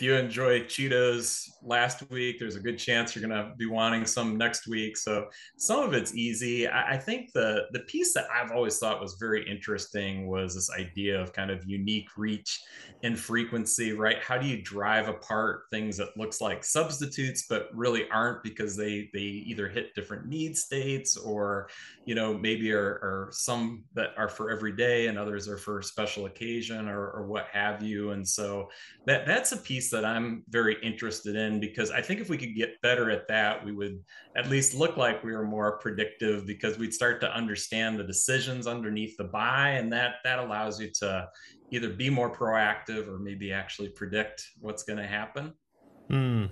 you 0.01 0.15
enjoy 0.15 0.61
Cheetos 0.61 1.47
last 1.63 2.09
week, 2.09 2.39
there's 2.39 2.55
a 2.55 2.59
good 2.59 2.79
chance 2.79 3.15
you're 3.15 3.27
going 3.27 3.45
to 3.45 3.53
be 3.55 3.67
wanting 3.67 4.05
some 4.05 4.37
next 4.37 4.67
week. 4.67 4.97
So 4.97 5.27
some 5.57 5.83
of 5.83 5.93
it's 5.93 6.15
easy. 6.15 6.67
I, 6.67 6.93
I, 6.93 6.97
think 6.97 7.31
the 7.33 7.65
the 7.71 7.81
piece 7.81 8.13
that 8.13 8.25
I've 8.33 8.51
always 8.51 8.79
thought 8.79 9.01
was 9.01 9.17
very 9.19 9.47
interesting 9.47 10.27
was 10.27 10.55
this 10.55 10.71
idea 10.71 11.21
of 11.21 11.33
kind 11.33 11.51
of 11.51 11.63
unique 11.65 12.09
reach 12.17 12.59
and 13.03 13.17
frequency, 13.19 13.93
right? 13.93 14.17
How 14.21 14.37
do 14.37 14.47
you 14.47 14.61
drive 14.61 15.07
apart 15.07 15.63
things 15.69 15.97
that 15.97 16.17
looks 16.17 16.41
like 16.41 16.63
substitutes 16.63 17.45
but 17.47 17.69
really 17.73 18.09
aren't 18.09 18.43
because 18.43 18.75
they 18.75 19.09
they 19.13 19.19
either 19.19 19.67
hit 19.67 19.93
different 19.93 20.27
need 20.27 20.57
states 20.57 21.17
or 21.17 21.69
you 22.05 22.15
know 22.15 22.35
maybe 22.35 22.71
are, 22.71 22.99
are 23.03 23.29
some 23.31 23.83
that 23.93 24.09
are 24.17 24.29
for 24.29 24.49
every 24.49 24.75
day 24.75 25.07
and 25.07 25.17
others 25.17 25.47
are 25.47 25.57
for 25.57 25.81
special 25.81 26.25
occasion 26.25 26.87
or, 26.87 27.11
or 27.11 27.27
what 27.27 27.45
have 27.51 27.83
you. 27.83 28.11
And 28.11 28.27
so 28.27 28.69
that 29.05 29.25
that's 29.25 29.50
that's 29.51 29.61
a 29.61 29.65
piece 29.65 29.89
that 29.89 30.05
I'm 30.05 30.43
very 30.49 30.77
interested 30.81 31.35
in 31.35 31.59
because 31.59 31.91
I 31.91 32.01
think 32.01 32.19
if 32.21 32.29
we 32.29 32.37
could 32.37 32.55
get 32.55 32.81
better 32.81 33.11
at 33.11 33.27
that, 33.27 33.63
we 33.63 33.71
would 33.71 34.03
at 34.35 34.49
least 34.49 34.73
look 34.73 34.97
like 34.97 35.23
we 35.23 35.33
were 35.33 35.45
more 35.45 35.77
predictive 35.77 36.45
because 36.47 36.77
we'd 36.77 36.93
start 36.93 37.19
to 37.21 37.35
understand 37.35 37.99
the 37.99 38.03
decisions 38.03 38.67
underneath 38.67 39.17
the 39.17 39.25
buy, 39.25 39.71
and 39.71 39.91
that 39.93 40.15
that 40.23 40.39
allows 40.39 40.79
you 40.79 40.89
to 40.99 41.27
either 41.71 41.89
be 41.89 42.09
more 42.09 42.33
proactive 42.33 43.07
or 43.07 43.19
maybe 43.19 43.51
actually 43.51 43.89
predict 43.89 44.45
what's 44.59 44.83
going 44.83 44.99
to 44.99 45.07
happen. 45.07 45.53
Mm. 46.09 46.49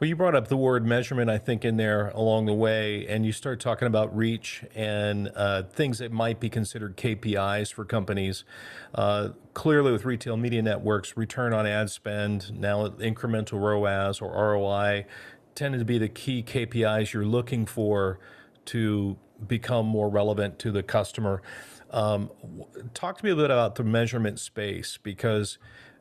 Well, 0.00 0.06
you 0.06 0.14
brought 0.14 0.36
up 0.36 0.46
the 0.46 0.56
word 0.56 0.86
measurement, 0.86 1.28
I 1.28 1.38
think, 1.38 1.64
in 1.64 1.76
there 1.76 2.10
along 2.10 2.46
the 2.46 2.54
way, 2.54 3.04
and 3.08 3.26
you 3.26 3.32
start 3.32 3.58
talking 3.58 3.88
about 3.88 4.16
reach 4.16 4.62
and 4.72 5.28
uh, 5.34 5.64
things 5.64 5.98
that 5.98 6.12
might 6.12 6.38
be 6.38 6.48
considered 6.48 6.96
KPIs 6.96 7.72
for 7.72 7.84
companies. 7.84 8.44
Uh, 8.94 9.30
clearly, 9.54 9.90
with 9.90 10.04
retail 10.04 10.36
media 10.36 10.62
networks, 10.62 11.16
return 11.16 11.52
on 11.52 11.66
ad 11.66 11.90
spend, 11.90 12.56
now 12.56 12.86
incremental 12.86 13.60
ROAS 13.60 14.20
or 14.20 14.30
ROI, 14.30 15.04
tended 15.56 15.80
to 15.80 15.84
be 15.84 15.98
the 15.98 16.08
key 16.08 16.44
KPIs 16.44 17.12
you're 17.12 17.24
looking 17.24 17.66
for 17.66 18.20
to 18.66 19.16
become 19.48 19.84
more 19.84 20.08
relevant 20.08 20.60
to 20.60 20.70
the 20.70 20.84
customer. 20.84 21.42
Um, 21.90 22.30
talk 22.94 23.18
to 23.18 23.24
me 23.24 23.32
a 23.32 23.34
little 23.34 23.48
bit 23.48 23.52
about 23.52 23.74
the 23.74 23.82
measurement 23.82 24.38
space 24.38 24.96
because 25.02 25.58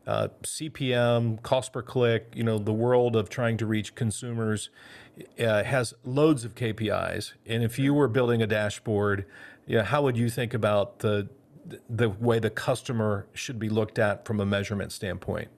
uh, 0.07 0.29
CPM, 0.43 1.41
cost 1.43 1.73
per 1.73 1.81
click, 1.81 2.31
you 2.33 2.43
know, 2.43 2.57
the 2.57 2.73
world 2.73 3.15
of 3.15 3.29
trying 3.29 3.57
to 3.57 3.65
reach 3.65 3.93
consumers 3.93 4.69
uh, 5.39 5.63
has 5.63 5.93
loads 6.05 6.45
of 6.45 6.55
KPIs. 6.55 7.33
And 7.45 7.61
if 7.61 7.77
you 7.77 7.93
were 7.93 8.07
building 8.07 8.41
a 8.41 8.47
dashboard, 8.47 9.25
yeah, 9.65 9.83
how 9.83 10.01
would 10.03 10.17
you 10.17 10.29
think 10.29 10.53
about 10.53 10.99
the 10.99 11.27
the 11.89 12.07
way 12.07 12.39
the 12.39 12.49
customer 12.49 13.27
should 13.33 13.59
be 13.59 13.67
looked 13.67 13.99
at 13.99 14.25
from 14.25 14.39
a 14.39 14.45
measurement 14.45 14.93
standpoint? 14.93 15.49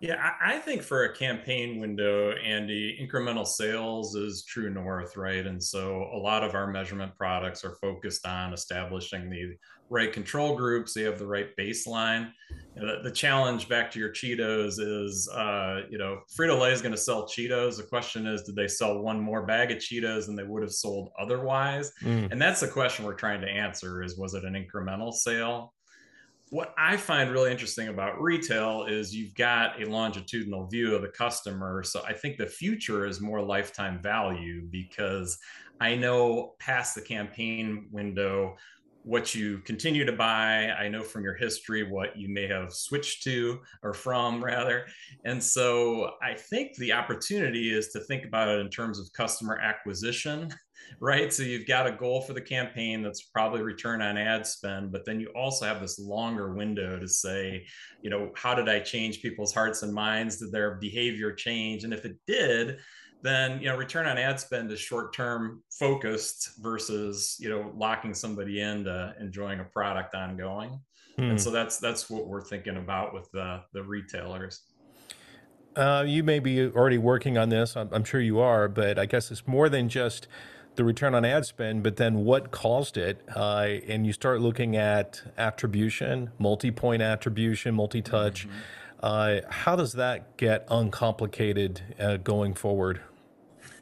Yeah, 0.00 0.32
I 0.42 0.58
think 0.58 0.82
for 0.82 1.04
a 1.04 1.16
campaign 1.16 1.80
window, 1.80 2.32
Andy, 2.32 2.98
incremental 3.00 3.46
sales 3.46 4.14
is 4.14 4.44
true 4.44 4.68
north, 4.68 5.16
right? 5.16 5.46
And 5.46 5.62
so 5.62 6.10
a 6.12 6.18
lot 6.18 6.44
of 6.44 6.54
our 6.54 6.66
measurement 6.66 7.16
products 7.16 7.64
are 7.64 7.76
focused 7.76 8.26
on 8.26 8.52
establishing 8.52 9.30
the 9.30 9.56
right 9.88 10.12
control 10.12 10.54
groups, 10.54 10.92
so 10.92 11.00
you 11.00 11.06
have 11.06 11.18
the 11.18 11.26
right 11.26 11.48
baseline. 11.58 12.30
You 12.74 12.82
know, 12.82 12.96
the, 12.96 13.04
the, 13.04 13.10
challenge 13.10 13.68
back 13.68 13.90
to 13.92 13.98
your 13.98 14.10
Cheetos 14.10 14.78
is, 14.78 15.28
uh, 15.30 15.82
you 15.88 15.96
know, 15.96 16.20
Frito 16.38 16.58
Lay 16.58 16.72
is 16.72 16.82
going 16.82 16.92
to 16.92 17.00
sell 17.00 17.26
Cheetos. 17.26 17.78
The 17.78 17.84
question 17.84 18.26
is, 18.26 18.42
did 18.42 18.56
they 18.56 18.68
sell 18.68 18.98
one 18.98 19.18
more 19.18 19.46
bag 19.46 19.70
of 19.70 19.78
Cheetos 19.78 20.26
than 20.26 20.36
they 20.36 20.42
would 20.42 20.62
have 20.62 20.72
sold 20.72 21.10
otherwise? 21.18 21.92
Mm. 22.02 22.32
And 22.32 22.42
that's 22.42 22.60
the 22.60 22.68
question 22.68 23.04
we're 23.04 23.14
trying 23.14 23.40
to 23.40 23.48
answer: 23.48 24.02
is 24.02 24.18
was 24.18 24.34
it 24.34 24.44
an 24.44 24.54
incremental 24.54 25.12
sale? 25.12 25.72
What 26.50 26.74
I 26.78 26.96
find 26.96 27.30
really 27.30 27.50
interesting 27.50 27.88
about 27.88 28.20
retail 28.20 28.84
is 28.84 29.14
you've 29.14 29.34
got 29.34 29.82
a 29.82 29.84
longitudinal 29.84 30.66
view 30.68 30.94
of 30.94 31.02
the 31.02 31.08
customer. 31.08 31.82
So 31.82 32.02
I 32.06 32.12
think 32.12 32.36
the 32.36 32.46
future 32.46 33.06
is 33.06 33.20
more 33.20 33.42
lifetime 33.42 34.00
value 34.00 34.62
because 34.70 35.38
I 35.80 35.96
know 35.96 36.54
past 36.60 36.94
the 36.94 37.00
campaign 37.00 37.88
window 37.90 38.56
what 39.02 39.34
you 39.34 39.58
continue 39.58 40.04
to 40.04 40.12
buy. 40.12 40.70
I 40.70 40.88
know 40.88 41.02
from 41.02 41.22
your 41.22 41.34
history 41.34 41.88
what 41.88 42.16
you 42.16 42.28
may 42.28 42.48
have 42.48 42.72
switched 42.72 43.22
to 43.24 43.60
or 43.82 43.94
from, 43.94 44.42
rather. 44.44 44.86
And 45.24 45.42
so 45.42 46.12
I 46.22 46.34
think 46.34 46.76
the 46.76 46.92
opportunity 46.92 47.72
is 47.72 47.88
to 47.88 48.00
think 48.00 48.24
about 48.24 48.48
it 48.48 48.60
in 48.60 48.68
terms 48.68 48.98
of 48.98 49.12
customer 49.12 49.58
acquisition 49.58 50.52
right? 51.00 51.32
So 51.32 51.42
you've 51.42 51.66
got 51.66 51.86
a 51.86 51.92
goal 51.92 52.20
for 52.22 52.32
the 52.32 52.40
campaign 52.40 53.02
that's 53.02 53.22
probably 53.22 53.62
return 53.62 54.02
on 54.02 54.16
ad 54.16 54.46
spend, 54.46 54.92
but 54.92 55.04
then 55.04 55.20
you 55.20 55.28
also 55.36 55.66
have 55.66 55.80
this 55.80 55.98
longer 55.98 56.54
window 56.54 56.98
to 56.98 57.08
say, 57.08 57.66
you 58.02 58.10
know, 58.10 58.30
how 58.34 58.54
did 58.54 58.68
I 58.68 58.80
change 58.80 59.22
people's 59.22 59.52
hearts 59.52 59.82
and 59.82 59.92
minds? 59.92 60.38
Did 60.38 60.52
their 60.52 60.76
behavior 60.76 61.32
change? 61.32 61.84
And 61.84 61.92
if 61.92 62.04
it 62.04 62.16
did, 62.26 62.78
then 63.22 63.60
you 63.60 63.66
know 63.66 63.76
return 63.76 64.06
on 64.06 64.18
ad 64.18 64.38
spend 64.38 64.70
is 64.70 64.78
short 64.78 65.12
term 65.12 65.62
focused 65.70 66.50
versus 66.60 67.36
you 67.40 67.48
know 67.48 67.72
locking 67.76 68.14
somebody 68.14 68.60
into 68.60 69.14
enjoying 69.20 69.60
a 69.60 69.64
product 69.64 70.14
ongoing 70.14 70.78
hmm. 71.16 71.22
and 71.24 71.40
so 71.40 71.50
that's 71.50 71.78
that's 71.78 72.08
what 72.10 72.28
we're 72.28 72.44
thinking 72.44 72.76
about 72.76 73.14
with 73.14 73.28
the 73.32 73.60
the 73.72 73.82
retailers 73.82 74.62
uh, 75.76 76.02
you 76.06 76.22
may 76.22 76.38
be 76.38 76.66
already 76.68 76.98
working 76.98 77.36
on 77.36 77.48
this 77.48 77.76
I'm, 77.76 77.88
I'm 77.92 78.04
sure 78.04 78.20
you 78.20 78.38
are 78.38 78.68
but 78.68 78.98
i 78.98 79.06
guess 79.06 79.30
it's 79.30 79.46
more 79.46 79.68
than 79.68 79.88
just 79.88 80.28
the 80.76 80.84
return 80.84 81.14
on 81.14 81.24
ad 81.24 81.44
spend, 81.44 81.82
but 81.82 81.96
then 81.96 82.24
what 82.24 82.50
caused 82.50 82.96
it? 82.96 83.20
Uh, 83.34 83.66
and 83.88 84.06
you 84.06 84.12
start 84.12 84.40
looking 84.40 84.76
at 84.76 85.22
attribution, 85.36 86.30
multi 86.38 86.70
point 86.70 87.02
attribution, 87.02 87.74
multi 87.74 88.02
touch. 88.02 88.46
Mm-hmm. 88.46 88.56
Uh, 89.00 89.40
how 89.50 89.76
does 89.76 89.92
that 89.94 90.36
get 90.36 90.66
uncomplicated 90.70 91.82
uh, 91.98 92.16
going 92.16 92.54
forward? 92.54 93.00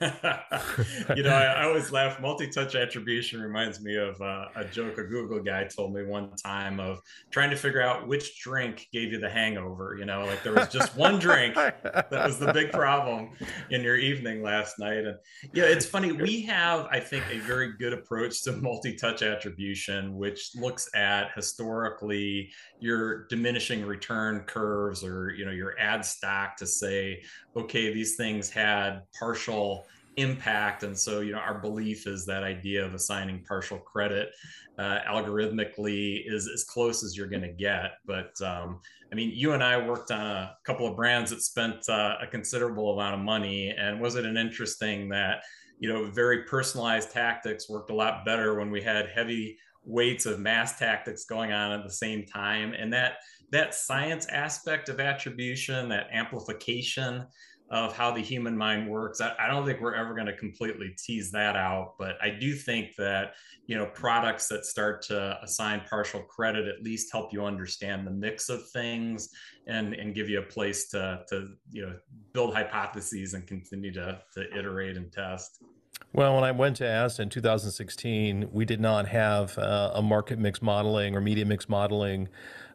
you 1.16 1.22
know, 1.22 1.30
I, 1.30 1.44
I, 1.44 1.64
always 1.64 1.90
laugh. 1.90 2.20
Multi-touch 2.20 2.74
attribution 2.74 3.40
reminds 3.40 3.80
me 3.80 3.96
of 3.96 4.20
uh, 4.20 4.46
a 4.54 4.64
joke 4.64 4.98
a 4.98 5.04
Google 5.04 5.42
guy 5.42 5.64
told 5.64 5.94
me 5.94 6.04
one 6.04 6.34
time 6.36 6.78
of 6.78 7.00
trying 7.30 7.50
to 7.50 7.56
figure 7.56 7.80
out 7.80 8.06
which 8.06 8.40
drink 8.40 8.88
gave 8.92 9.12
you 9.12 9.18
the 9.18 9.30
hangover. 9.30 9.96
You 9.98 10.04
know, 10.04 10.24
like 10.26 10.42
there 10.42 10.52
was 10.52 10.68
just 10.68 10.94
one 10.96 11.18
drink 11.18 11.54
that 11.54 12.10
was 12.10 12.38
the 12.38 12.52
big 12.52 12.70
problem 12.70 13.30
in 13.70 13.82
your 13.82 13.96
evening 13.96 14.42
last 14.42 14.78
night. 14.78 15.04
And 15.04 15.16
yeah, 15.52 15.64
it's 15.64 15.86
funny. 15.86 16.12
We 16.12 16.42
have, 16.42 16.86
I 16.90 17.00
think, 17.00 17.24
a 17.30 17.38
very 17.38 17.72
good 17.78 17.92
approach 17.92 18.42
to 18.42 18.52
multi-touch 18.52 19.22
attribution, 19.22 20.16
which 20.16 20.50
looks 20.54 20.88
at 20.94 21.30
historically 21.34 22.50
your 22.78 23.26
diminishing 23.28 23.86
return 23.86 24.40
curves 24.40 25.02
or 25.02 25.30
you 25.30 25.46
know 25.46 25.52
your 25.52 25.78
ad 25.78 26.04
stock 26.04 26.56
to 26.56 26.66
say, 26.66 27.22
okay, 27.56 27.92
these 27.92 28.16
things 28.16 28.50
had 28.50 29.02
partial 29.18 29.86
impact. 30.16 30.82
And 30.82 30.96
so, 30.96 31.20
you 31.20 31.32
know, 31.32 31.38
our 31.38 31.58
belief 31.58 32.06
is 32.06 32.24
that 32.26 32.42
idea 32.42 32.84
of 32.84 32.94
assigning 32.94 33.44
partial 33.46 33.78
credit 33.78 34.30
uh, 34.78 34.98
algorithmically 35.08 36.22
is 36.26 36.48
as 36.48 36.64
close 36.64 37.04
as 37.04 37.16
you're 37.16 37.28
going 37.28 37.42
to 37.42 37.52
get. 37.52 37.92
But 38.06 38.40
um, 38.42 38.80
I 39.12 39.14
mean, 39.14 39.30
you 39.34 39.52
and 39.52 39.62
I 39.62 39.84
worked 39.84 40.10
on 40.10 40.26
a 40.26 40.56
couple 40.64 40.86
of 40.86 40.96
brands 40.96 41.30
that 41.30 41.42
spent 41.42 41.88
uh, 41.88 42.16
a 42.20 42.26
considerable 42.26 42.92
amount 42.92 43.14
of 43.14 43.20
money. 43.20 43.70
And 43.70 44.00
was 44.00 44.16
it 44.16 44.24
an 44.24 44.36
interesting 44.36 45.08
that, 45.10 45.42
you 45.78 45.92
know, 45.92 46.10
very 46.10 46.44
personalized 46.44 47.10
tactics 47.10 47.68
worked 47.68 47.90
a 47.90 47.94
lot 47.94 48.24
better 48.24 48.58
when 48.58 48.70
we 48.70 48.82
had 48.82 49.08
heavy 49.08 49.58
weights 49.84 50.26
of 50.26 50.40
mass 50.40 50.78
tactics 50.78 51.24
going 51.24 51.52
on 51.52 51.72
at 51.72 51.84
the 51.84 51.92
same 51.92 52.24
time 52.24 52.72
and 52.72 52.92
that 52.92 53.18
that 53.54 53.72
science 53.72 54.26
aspect 54.26 54.88
of 54.88 54.98
attribution 54.98 55.88
that 55.88 56.08
amplification 56.12 57.24
of 57.70 57.96
how 57.96 58.10
the 58.10 58.20
human 58.20 58.56
mind 58.56 58.90
works. 58.90 59.20
I, 59.20 59.32
I 59.38 59.46
don't 59.46 59.64
think 59.64 59.80
we're 59.80 59.94
ever 59.94 60.12
going 60.12 60.26
to 60.26 60.36
completely 60.36 60.94
tease 60.98 61.30
that 61.30 61.54
out, 61.54 61.94
but 61.98 62.16
I 62.20 62.30
do 62.30 62.54
think 62.54 62.96
that 62.98 63.34
you 63.66 63.78
know 63.78 63.86
products 63.86 64.48
that 64.48 64.66
start 64.66 65.02
to 65.02 65.38
assign 65.40 65.82
partial 65.88 66.20
credit 66.22 66.66
at 66.66 66.82
least 66.82 67.12
help 67.12 67.32
you 67.32 67.44
understand 67.44 68.06
the 68.06 68.10
mix 68.10 68.48
of 68.48 68.68
things 68.70 69.30
and 69.68 69.94
and 69.94 70.16
give 70.16 70.28
you 70.28 70.40
a 70.40 70.42
place 70.56 70.88
to 70.88 71.20
to 71.28 71.50
you 71.70 71.86
know 71.86 71.96
build 72.32 72.54
hypotheses 72.54 73.34
and 73.34 73.46
continue 73.46 73.92
to 73.92 74.20
to 74.34 74.58
iterate 74.58 74.96
and 74.96 75.12
test. 75.12 75.62
Well, 76.16 76.36
when 76.36 76.44
I 76.44 76.52
went 76.52 76.76
to 76.76 76.84
ASDA 76.84 77.18
in 77.18 77.28
2016, 77.28 78.50
we 78.52 78.64
did 78.64 78.80
not 78.80 79.08
have 79.08 79.58
uh, 79.58 79.90
a 79.94 80.00
market 80.00 80.38
mix 80.38 80.62
modeling 80.62 81.16
or 81.16 81.20
media 81.20 81.44
mix 81.44 81.68
modeling 81.68 82.28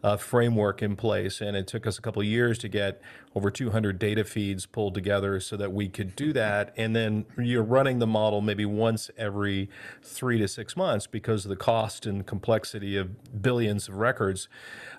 uh, 0.04 0.18
framework 0.18 0.82
in 0.82 0.98
place. 0.98 1.40
And 1.40 1.56
it 1.56 1.66
took 1.66 1.88
us 1.88 1.98
a 1.98 2.02
couple 2.02 2.22
of 2.22 2.28
years 2.28 2.58
to 2.58 2.68
get 2.68 3.02
over 3.34 3.50
200 3.50 3.98
data 3.98 4.26
feeds 4.26 4.66
pulled 4.66 4.94
together 4.94 5.40
so 5.40 5.56
that 5.56 5.72
we 5.72 5.88
could 5.88 6.18
do 6.18 6.34
that. 6.34 6.74
And 6.80 6.96
then 6.96 7.26
you're 7.38 7.64
running 7.64 8.00
the 8.00 8.08
model 8.08 8.42
maybe 8.42 8.66
once 8.66 9.10
every 9.18 9.70
three 10.02 10.38
to 10.40 10.48
six 10.48 10.76
months 10.76 11.08
because 11.08 11.46
of 11.46 11.50
the 11.50 11.56
cost 11.56 12.06
and 12.06 12.26
complexity 12.26 12.98
of 12.98 13.42
billions 13.42 13.88
of 13.88 13.96
records. 13.96 14.50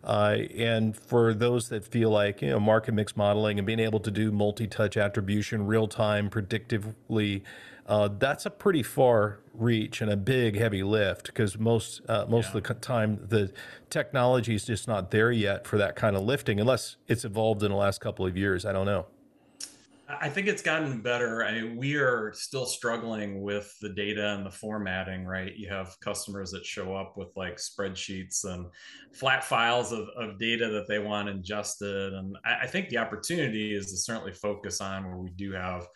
Uh, 0.03 0.39
and 0.57 0.97
for 0.97 1.35
those 1.35 1.69
that 1.69 1.85
feel 1.85 2.11
like, 2.11 2.41
you 2.41 2.51
know, 2.51 2.61
market 2.61 2.93
mix 2.93 3.17
modeling 3.17 3.59
and 3.59 3.67
being 3.67 3.81
able 3.81 4.01
to 4.01 4.11
do 4.11 4.33
multi 4.33 4.67
touch 4.67 4.97
attribution 4.97 5.67
real 5.67 5.89
time, 5.89 6.31
predictively 6.31 7.43
uh, 7.91 8.09
that's 8.21 8.47
a 8.47 8.51
pretty 8.51 8.85
far 8.85 9.41
reach 9.53 10.01
and 10.01 10.13
a 10.13 10.17
big 10.17 10.57
heavy 10.57 10.85
lift 10.85 11.27
because 11.27 11.59
most 11.59 12.01
uh, 12.09 12.25
most 12.29 12.45
yeah. 12.53 12.59
of 12.59 12.63
the 12.63 12.75
time 12.75 13.19
the 13.29 13.53
technology 13.91 14.55
is 14.55 14.65
just 14.65 14.87
not 14.87 15.11
there 15.11 15.33
yet 15.33 15.67
for 15.67 15.77
that 15.77 15.97
kind 15.97 16.15
of 16.15 16.23
lifting 16.23 16.61
unless 16.61 16.97
it's 17.09 17.25
evolved 17.25 17.65
in 17.65 17.71
the 17.73 17.77
last 17.77 18.01
couple 18.01 18.25
of 18.25 18.37
years. 18.37 18.65
I 18.65 18.73
don't 18.73 18.87
know. 18.87 19.07
I 20.21 20.29
think 20.29 20.47
it's 20.47 20.63
gotten 20.63 21.01
better. 21.01 21.45
I 21.45 21.53
mean, 21.53 21.77
we 21.77 21.97
are 21.97 22.33
still 22.33 22.67
struggling 22.67 23.43
with 23.43 23.77
the 23.81 23.91
data 23.91 24.35
and 24.35 24.47
the 24.47 24.51
formatting, 24.51 25.25
right? 25.25 25.55
You 25.57 25.69
have 25.69 25.99
customers 26.01 26.51
that 26.53 26.65
show 26.65 26.95
up 26.95 27.17
with 27.17 27.29
like 27.37 27.57
spreadsheets 27.57 28.45
and 28.45 28.67
flat 29.13 29.45
files 29.45 29.93
of, 29.93 30.09
of 30.17 30.39
data 30.39 30.69
that 30.69 30.87
they 30.89 30.99
want 30.99 31.29
ingested. 31.29 32.13
And 32.13 32.37
I, 32.45 32.63
I 32.63 32.67
think 32.67 32.89
the 32.89 32.99
opportunity 32.99 33.75
is 33.75 33.91
to 33.91 33.97
certainly 33.97 34.33
focus 34.33 34.81
on 34.81 35.07
where 35.07 35.19
we 35.19 35.31
do 35.31 35.53
have 35.53 35.87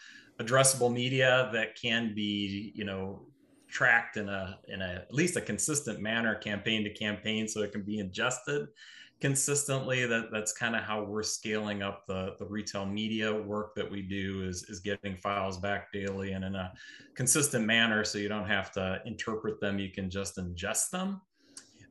addressable 0.40 0.92
media 0.92 1.50
that 1.52 1.80
can 1.80 2.14
be, 2.14 2.72
you 2.74 2.84
know, 2.84 3.26
tracked 3.68 4.16
in 4.16 4.28
a 4.28 4.58
in 4.68 4.80
a 4.82 4.84
at 4.84 5.12
least 5.12 5.36
a 5.36 5.40
consistent 5.40 6.00
manner 6.00 6.34
campaign 6.34 6.84
to 6.84 6.90
campaign 6.90 7.48
so 7.48 7.60
it 7.62 7.72
can 7.72 7.82
be 7.82 7.98
ingested 7.98 8.68
consistently. 9.20 10.06
That 10.06 10.30
that's 10.32 10.52
kind 10.52 10.76
of 10.76 10.82
how 10.82 11.02
we're 11.02 11.22
scaling 11.22 11.82
up 11.82 12.06
the 12.06 12.36
the 12.38 12.46
retail 12.46 12.86
media 12.86 13.32
work 13.32 13.74
that 13.74 13.90
we 13.90 14.02
do 14.02 14.44
is 14.46 14.64
is 14.64 14.80
getting 14.80 15.16
files 15.16 15.58
back 15.58 15.92
daily 15.92 16.32
and 16.32 16.44
in 16.44 16.54
a 16.54 16.72
consistent 17.14 17.64
manner 17.64 18.04
so 18.04 18.18
you 18.18 18.28
don't 18.28 18.48
have 18.48 18.70
to 18.72 19.00
interpret 19.06 19.60
them. 19.60 19.78
You 19.78 19.90
can 19.90 20.10
just 20.10 20.36
ingest 20.36 20.90
them 20.90 21.20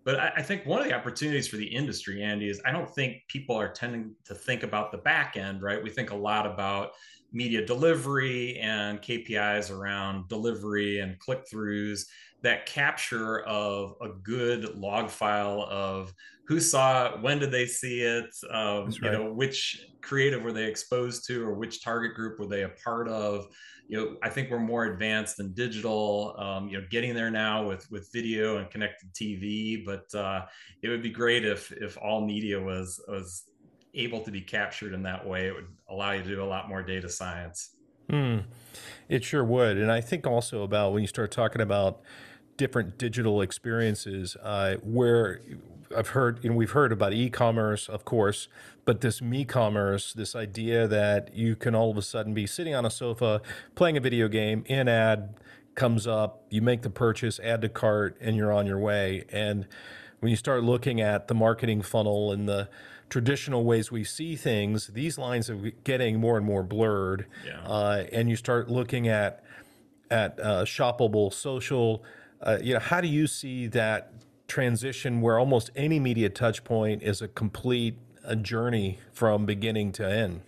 but 0.05 0.19
I, 0.19 0.33
I 0.37 0.41
think 0.41 0.65
one 0.65 0.81
of 0.81 0.87
the 0.87 0.93
opportunities 0.93 1.47
for 1.47 1.57
the 1.57 1.65
industry 1.65 2.23
andy 2.23 2.49
is 2.49 2.61
i 2.65 2.71
don't 2.71 2.89
think 2.89 3.23
people 3.27 3.55
are 3.55 3.71
tending 3.71 4.13
to 4.25 4.35
think 4.35 4.63
about 4.63 4.91
the 4.91 4.97
back 4.99 5.37
end 5.37 5.61
right 5.61 5.81
we 5.81 5.89
think 5.89 6.11
a 6.11 6.15
lot 6.15 6.45
about 6.45 6.91
media 7.31 7.65
delivery 7.65 8.57
and 8.59 9.01
kpis 9.01 9.71
around 9.71 10.27
delivery 10.27 10.99
and 10.99 11.17
click 11.19 11.43
throughs 11.51 12.05
that 12.43 12.65
capture 12.65 13.39
of 13.41 13.95
a 14.01 14.09
good 14.09 14.75
log 14.75 15.09
file 15.09 15.65
of 15.69 16.13
who 16.45 16.59
saw 16.59 17.07
it, 17.07 17.21
when 17.21 17.39
did 17.39 17.51
they 17.51 17.65
see 17.65 18.01
it, 18.01 18.25
um, 18.51 18.85
right. 18.85 18.97
you 19.01 19.11
know, 19.11 19.33
which 19.33 19.87
creative 20.01 20.43
were 20.43 20.51
they 20.51 20.65
exposed 20.65 21.25
to, 21.27 21.43
or 21.43 21.53
which 21.53 21.83
target 21.83 22.15
group 22.15 22.39
were 22.39 22.47
they 22.47 22.63
a 22.63 22.69
part 22.83 23.07
of. 23.07 23.47
You 23.87 23.97
know, 23.97 24.17
I 24.23 24.29
think 24.29 24.49
we're 24.49 24.59
more 24.59 24.85
advanced 24.85 25.39
in 25.39 25.53
digital. 25.53 26.35
Um, 26.37 26.67
you 26.67 26.79
know, 26.79 26.85
getting 26.89 27.13
there 27.13 27.29
now 27.29 27.67
with 27.67 27.89
with 27.91 28.09
video 28.13 28.57
and 28.57 28.69
connected 28.69 29.13
TV. 29.13 29.85
But 29.85 30.13
uh, 30.17 30.45
it 30.81 30.89
would 30.89 31.03
be 31.03 31.09
great 31.09 31.45
if 31.45 31.71
if 31.71 31.97
all 31.97 32.25
media 32.25 32.59
was 32.59 33.01
was 33.07 33.43
able 33.93 34.21
to 34.21 34.31
be 34.31 34.41
captured 34.41 34.93
in 34.93 35.03
that 35.03 35.25
way. 35.25 35.47
It 35.47 35.53
would 35.53 35.67
allow 35.89 36.11
you 36.11 36.23
to 36.23 36.29
do 36.29 36.43
a 36.43 36.45
lot 36.45 36.69
more 36.69 36.81
data 36.81 37.09
science. 37.09 37.75
Mm, 38.09 38.43
it 39.07 39.23
sure 39.23 39.43
would, 39.43 39.77
and 39.77 39.91
I 39.91 40.01
think 40.01 40.27
also 40.27 40.63
about 40.63 40.93
when 40.93 41.01
you 41.01 41.07
start 41.07 41.31
talking 41.31 41.61
about 41.61 42.01
different 42.57 42.97
digital 42.97 43.41
experiences 43.41 44.35
uh, 44.43 44.75
where 44.83 45.41
I've 45.95 46.09
heard, 46.09 46.43
you 46.43 46.49
know, 46.49 46.55
we've 46.55 46.71
heard 46.71 46.91
about 46.91 47.13
e-commerce, 47.13 47.87
of 47.87 48.05
course, 48.05 48.47
but 48.85 49.01
this 49.01 49.21
me-commerce, 49.21 50.13
this 50.13 50.35
idea 50.35 50.87
that 50.87 51.35
you 51.35 51.55
can 51.55 51.75
all 51.75 51.91
of 51.91 51.97
a 51.97 52.01
sudden 52.01 52.33
be 52.33 52.47
sitting 52.47 52.75
on 52.75 52.85
a 52.85 52.89
sofa 52.89 53.41
playing 53.75 53.97
a 53.97 54.01
video 54.01 54.27
game, 54.27 54.63
in 54.67 54.87
ad 54.87 55.35
comes 55.75 56.05
up, 56.05 56.43
you 56.49 56.61
make 56.61 56.81
the 56.81 56.89
purchase, 56.89 57.39
add 57.39 57.61
to 57.61 57.69
cart, 57.69 58.17
and 58.21 58.35
you're 58.35 58.51
on 58.51 58.67
your 58.67 58.79
way. 58.79 59.23
And 59.31 59.67
when 60.19 60.29
you 60.29 60.35
start 60.35 60.63
looking 60.63 61.01
at 61.01 61.27
the 61.27 61.33
marketing 61.33 61.81
funnel 61.81 62.31
and 62.31 62.47
the 62.47 62.69
traditional 63.09 63.63
ways 63.63 63.91
we 63.91 64.03
see 64.03 64.35
things, 64.35 64.87
these 64.87 65.17
lines 65.17 65.49
are 65.49 65.71
getting 65.83 66.19
more 66.19 66.37
and 66.37 66.45
more 66.45 66.63
blurred. 66.63 67.25
Yeah. 67.45 67.61
Uh, 67.65 68.05
and 68.11 68.29
you 68.29 68.35
start 68.35 68.69
looking 68.69 69.07
at 69.07 69.43
at 70.11 70.39
uh, 70.39 70.63
shoppable 70.63 71.33
social. 71.33 72.03
Uh, 72.41 72.59
you 72.61 72.73
know, 72.73 72.79
how 72.79 73.01
do 73.01 73.07
you 73.07 73.25
see 73.25 73.67
that 73.67 74.13
transition 74.47 75.21
where 75.21 75.39
almost 75.39 75.69
any 75.75 75.99
media 75.99 76.29
touch 76.29 76.63
point 76.63 77.01
is 77.01 77.21
a 77.21 77.27
complete 77.27 77.97
a 78.23 78.35
journey 78.35 78.99
from 79.11 79.45
beginning 79.45 79.91
to 79.93 80.09
end. 80.09 80.41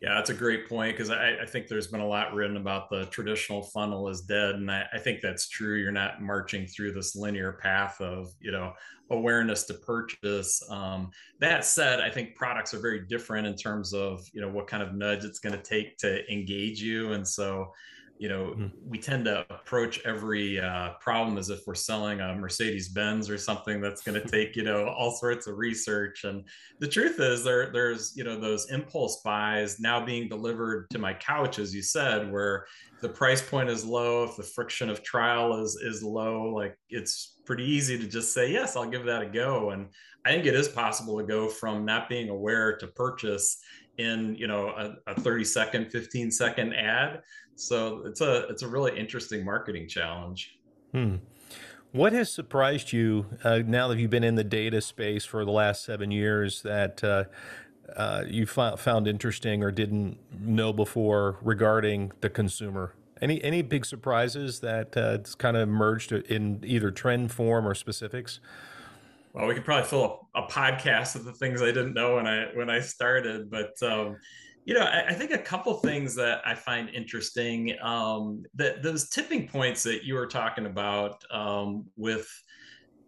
Yeah, 0.00 0.14
that's 0.14 0.30
a 0.30 0.34
great 0.34 0.68
point 0.68 0.96
because 0.96 1.10
I, 1.10 1.38
I, 1.42 1.46
think 1.46 1.66
there's 1.66 1.88
been 1.88 2.00
a 2.00 2.06
lot 2.06 2.32
written 2.32 2.56
about 2.56 2.88
the 2.88 3.06
traditional 3.06 3.62
funnel 3.62 4.08
is 4.08 4.20
dead, 4.20 4.54
and 4.54 4.70
I, 4.70 4.84
I, 4.92 4.98
think 4.98 5.20
that's 5.20 5.48
true. 5.48 5.76
You're 5.76 5.90
not 5.90 6.22
marching 6.22 6.68
through 6.68 6.92
this 6.92 7.16
linear 7.16 7.54
path 7.54 8.00
of 8.00 8.28
you 8.40 8.52
know 8.52 8.74
awareness 9.10 9.64
to 9.64 9.74
purchase. 9.74 10.62
Um, 10.70 11.10
that 11.40 11.64
said, 11.64 11.98
I 11.98 12.10
think 12.10 12.36
products 12.36 12.72
are 12.74 12.78
very 12.78 13.06
different 13.08 13.48
in 13.48 13.56
terms 13.56 13.92
of 13.92 14.24
you 14.32 14.40
know 14.40 14.48
what 14.48 14.68
kind 14.68 14.84
of 14.84 14.94
nudge 14.94 15.24
it's 15.24 15.40
going 15.40 15.56
to 15.56 15.62
take 15.62 15.96
to 15.98 16.24
engage 16.32 16.80
you, 16.80 17.14
and 17.14 17.26
so 17.26 17.72
you 18.18 18.28
know 18.28 18.54
mm. 18.56 18.70
we 18.86 18.98
tend 18.98 19.24
to 19.24 19.40
approach 19.50 20.00
every 20.04 20.60
uh, 20.60 20.90
problem 21.00 21.38
as 21.38 21.50
if 21.50 21.60
we're 21.66 21.74
selling 21.74 22.20
a 22.20 22.34
mercedes 22.34 22.88
benz 22.88 23.30
or 23.30 23.38
something 23.38 23.80
that's 23.80 24.02
going 24.02 24.20
to 24.20 24.28
take 24.28 24.56
you 24.56 24.64
know 24.64 24.88
all 24.88 25.10
sorts 25.10 25.46
of 25.46 25.56
research 25.56 26.24
and 26.24 26.44
the 26.80 26.88
truth 26.88 27.18
is 27.20 27.44
there 27.44 27.70
there's 27.72 28.12
you 28.16 28.24
know 28.24 28.38
those 28.38 28.70
impulse 28.70 29.20
buys 29.24 29.78
now 29.80 30.04
being 30.04 30.28
delivered 30.28 30.88
to 30.90 30.98
my 30.98 31.14
couch 31.14 31.58
as 31.58 31.74
you 31.74 31.82
said 31.82 32.30
where 32.30 32.66
the 33.00 33.08
price 33.08 33.40
point 33.40 33.68
is 33.68 33.84
low 33.84 34.24
if 34.24 34.36
the 34.36 34.42
friction 34.42 34.90
of 34.90 35.02
trial 35.02 35.62
is 35.62 35.76
is 35.76 36.02
low 36.02 36.54
like 36.54 36.76
it's 36.90 37.36
pretty 37.46 37.64
easy 37.64 37.98
to 37.98 38.06
just 38.06 38.34
say 38.34 38.50
yes 38.50 38.76
i'll 38.76 38.88
give 38.88 39.04
that 39.04 39.22
a 39.22 39.26
go 39.26 39.70
and 39.70 39.88
i 40.24 40.30
think 40.30 40.44
it 40.44 40.54
is 40.54 40.68
possible 40.68 41.18
to 41.18 41.24
go 41.24 41.48
from 41.48 41.84
not 41.84 42.08
being 42.08 42.28
aware 42.28 42.76
to 42.76 42.86
purchase 42.88 43.58
in 43.98 44.34
you 44.36 44.46
know 44.46 44.68
a, 44.68 45.10
a 45.10 45.20
30 45.20 45.44
second 45.44 45.90
15 45.90 46.30
second 46.30 46.72
ad. 46.74 47.22
So 47.56 48.02
it's 48.06 48.20
a 48.20 48.46
it's 48.48 48.62
a 48.62 48.68
really 48.68 48.98
interesting 48.98 49.44
marketing 49.44 49.88
challenge. 49.88 50.54
Hmm. 50.92 51.16
what 51.92 52.14
has 52.14 52.32
surprised 52.32 52.94
you 52.94 53.26
uh, 53.44 53.60
now 53.66 53.88
that 53.88 53.98
you've 53.98 54.10
been 54.10 54.24
in 54.24 54.36
the 54.36 54.44
data 54.44 54.80
space 54.80 55.26
for 55.26 55.44
the 55.44 55.50
last 55.50 55.84
seven 55.84 56.10
years 56.10 56.62
that 56.62 57.04
uh, 57.04 57.24
uh, 57.94 58.24
you 58.26 58.46
found 58.46 59.06
interesting 59.06 59.62
or 59.62 59.70
didn't 59.70 60.16
know 60.40 60.72
before 60.72 61.36
regarding 61.42 62.12
the 62.22 62.30
consumer? 62.30 62.94
Any 63.20 63.42
any 63.42 63.62
big 63.62 63.84
surprises 63.84 64.60
that 64.60 64.96
uh, 64.96 65.18
kind 65.36 65.56
of 65.56 65.68
emerged 65.68 66.12
in 66.12 66.60
either 66.64 66.90
trend 66.90 67.32
form 67.32 67.66
or 67.66 67.74
specifics 67.74 68.40
well, 69.38 69.46
we 69.46 69.54
could 69.54 69.64
probably 69.64 69.88
fill 69.88 70.28
a, 70.34 70.42
a, 70.42 70.46
podcast 70.48 71.14
of 71.14 71.24
the 71.24 71.32
things 71.32 71.62
I 71.62 71.66
didn't 71.66 71.94
know 71.94 72.16
when 72.16 72.26
I 72.26 72.46
when 72.54 72.68
I 72.68 72.80
started, 72.80 73.48
but 73.48 73.70
um, 73.82 74.16
you 74.64 74.74
know, 74.74 74.80
I, 74.80 75.06
I, 75.06 75.14
think 75.14 75.30
a 75.30 75.38
couple 75.38 75.72
things 75.74 76.16
that 76.16 76.42
I 76.44 76.56
find 76.56 76.90
interesting 76.90 77.76
um, 77.80 78.42
that 78.56 78.82
those 78.82 79.08
tipping 79.08 79.46
points 79.46 79.84
that 79.84 80.04
you 80.04 80.14
were 80.14 80.26
talking 80.26 80.66
about 80.66 81.22
um, 81.30 81.86
with 81.96 82.28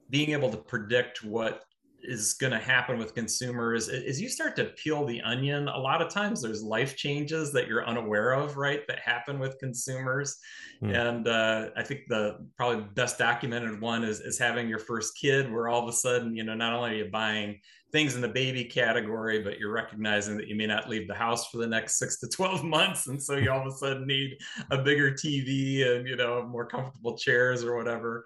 being 0.08 0.30
able 0.30 0.50
to 0.50 0.56
predict 0.56 1.24
what 1.24 1.64
is 2.02 2.34
going 2.34 2.52
to 2.52 2.58
happen 2.58 2.98
with 2.98 3.14
consumers 3.14 3.88
is 3.88 4.20
you 4.20 4.28
start 4.28 4.56
to 4.56 4.64
peel 4.76 5.04
the 5.04 5.20
onion 5.22 5.68
a 5.68 5.78
lot 5.78 6.00
of 6.02 6.08
times 6.08 6.42
there's 6.42 6.62
life 6.62 6.96
changes 6.96 7.52
that 7.52 7.66
you're 7.66 7.86
unaware 7.86 8.32
of 8.32 8.56
right 8.56 8.86
that 8.86 8.98
happen 8.98 9.38
with 9.38 9.58
consumers 9.58 10.38
mm. 10.82 10.94
and 10.94 11.28
uh, 11.28 11.68
i 11.76 11.82
think 11.82 12.00
the 12.08 12.36
probably 12.56 12.84
best 12.94 13.18
documented 13.18 13.80
one 13.80 14.04
is, 14.04 14.20
is 14.20 14.38
having 14.38 14.68
your 14.68 14.78
first 14.78 15.16
kid 15.16 15.50
where 15.52 15.68
all 15.68 15.82
of 15.82 15.88
a 15.88 15.92
sudden 15.92 16.34
you 16.34 16.44
know 16.44 16.54
not 16.54 16.72
only 16.72 16.90
are 16.90 17.04
you 17.04 17.10
buying 17.10 17.58
things 17.92 18.14
in 18.14 18.20
the 18.20 18.28
baby 18.28 18.64
category, 18.64 19.42
but 19.42 19.58
you're 19.58 19.72
recognizing 19.72 20.36
that 20.36 20.48
you 20.48 20.54
may 20.54 20.66
not 20.66 20.88
leave 20.88 21.08
the 21.08 21.14
house 21.14 21.50
for 21.50 21.58
the 21.58 21.66
next 21.66 21.98
six 21.98 22.18
to 22.18 22.28
12 22.28 22.64
months. 22.76 23.06
And 23.08 23.20
so 23.22 23.36
you 23.36 23.50
all 23.50 23.60
of 23.60 23.66
a 23.66 23.76
sudden 23.76 24.06
need 24.06 24.38
a 24.70 24.78
bigger 24.78 25.10
TV 25.10 25.86
and, 25.86 26.06
you 26.06 26.16
know, 26.16 26.46
more 26.46 26.66
comfortable 26.66 27.16
chairs 27.16 27.64
or 27.64 27.76
whatever. 27.76 28.24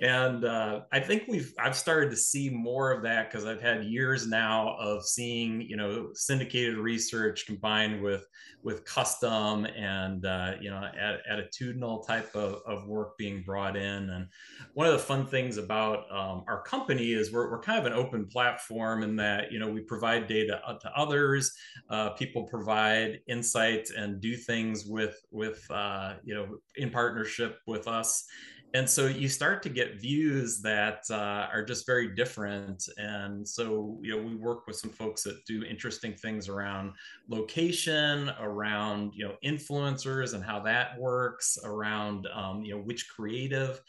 And 0.00 0.44
uh, 0.44 0.82
I 0.92 1.00
think 1.00 1.24
we've, 1.28 1.52
I've 1.58 1.76
started 1.76 2.10
to 2.10 2.16
see 2.16 2.48
more 2.48 2.92
of 2.92 3.02
that 3.02 3.30
because 3.30 3.46
I've 3.46 3.60
had 3.60 3.84
years 3.84 4.26
now 4.26 4.76
of 4.78 5.04
seeing, 5.04 5.62
you 5.62 5.76
know, 5.76 6.10
syndicated 6.14 6.76
research 6.76 7.46
combined 7.46 8.02
with, 8.02 8.26
with 8.62 8.84
custom 8.84 9.66
and, 9.66 10.24
uh, 10.24 10.52
you 10.60 10.70
know, 10.70 10.88
attitudinal 11.30 12.06
type 12.06 12.34
of, 12.34 12.60
of 12.66 12.86
work 12.86 13.18
being 13.18 13.42
brought 13.42 13.76
in. 13.76 14.10
And 14.10 14.28
one 14.74 14.86
of 14.86 14.92
the 14.92 14.98
fun 14.98 15.26
things 15.26 15.58
about 15.58 16.10
um, 16.10 16.44
our 16.46 16.62
company 16.62 17.12
is 17.12 17.32
we're, 17.32 17.50
we're 17.50 17.60
kind 17.60 17.78
of 17.78 17.86
an 17.86 17.92
open 17.92 18.26
platform 18.26 19.01
in 19.02 19.16
that 19.16 19.52
you 19.52 19.58
know 19.58 19.70
we 19.70 19.80
provide 19.80 20.26
data 20.26 20.60
to 20.80 20.90
others 20.96 21.52
uh, 21.90 22.10
people 22.10 22.44
provide 22.44 23.20
insights 23.28 23.90
and 23.90 24.20
do 24.20 24.36
things 24.36 24.86
with 24.86 25.24
with 25.30 25.64
uh, 25.70 26.14
you 26.24 26.34
know 26.34 26.58
in 26.76 26.90
partnership 26.90 27.58
with 27.66 27.86
us 27.86 28.26
and 28.74 28.88
so 28.88 29.06
you 29.06 29.28
start 29.28 29.62
to 29.64 29.68
get 29.68 30.00
views 30.00 30.62
that 30.62 31.02
uh, 31.10 31.46
are 31.52 31.62
just 31.62 31.84
very 31.86 32.14
different. 32.14 32.88
And 32.96 33.46
so 33.46 33.98
you 34.02 34.16
know 34.16 34.22
we 34.22 34.34
work 34.34 34.66
with 34.66 34.76
some 34.76 34.90
folks 34.90 35.22
that 35.24 35.44
do 35.44 35.62
interesting 35.64 36.14
things 36.14 36.48
around 36.48 36.92
location 37.28 38.30
around 38.40 39.12
you 39.14 39.26
know 39.26 39.34
influencers 39.44 40.32
and 40.34 40.42
how 40.42 40.60
that 40.60 40.98
works 40.98 41.58
around 41.64 42.26
um, 42.34 42.64
you 42.64 42.74
know 42.74 42.80
which 42.80 43.08
creative 43.08 43.80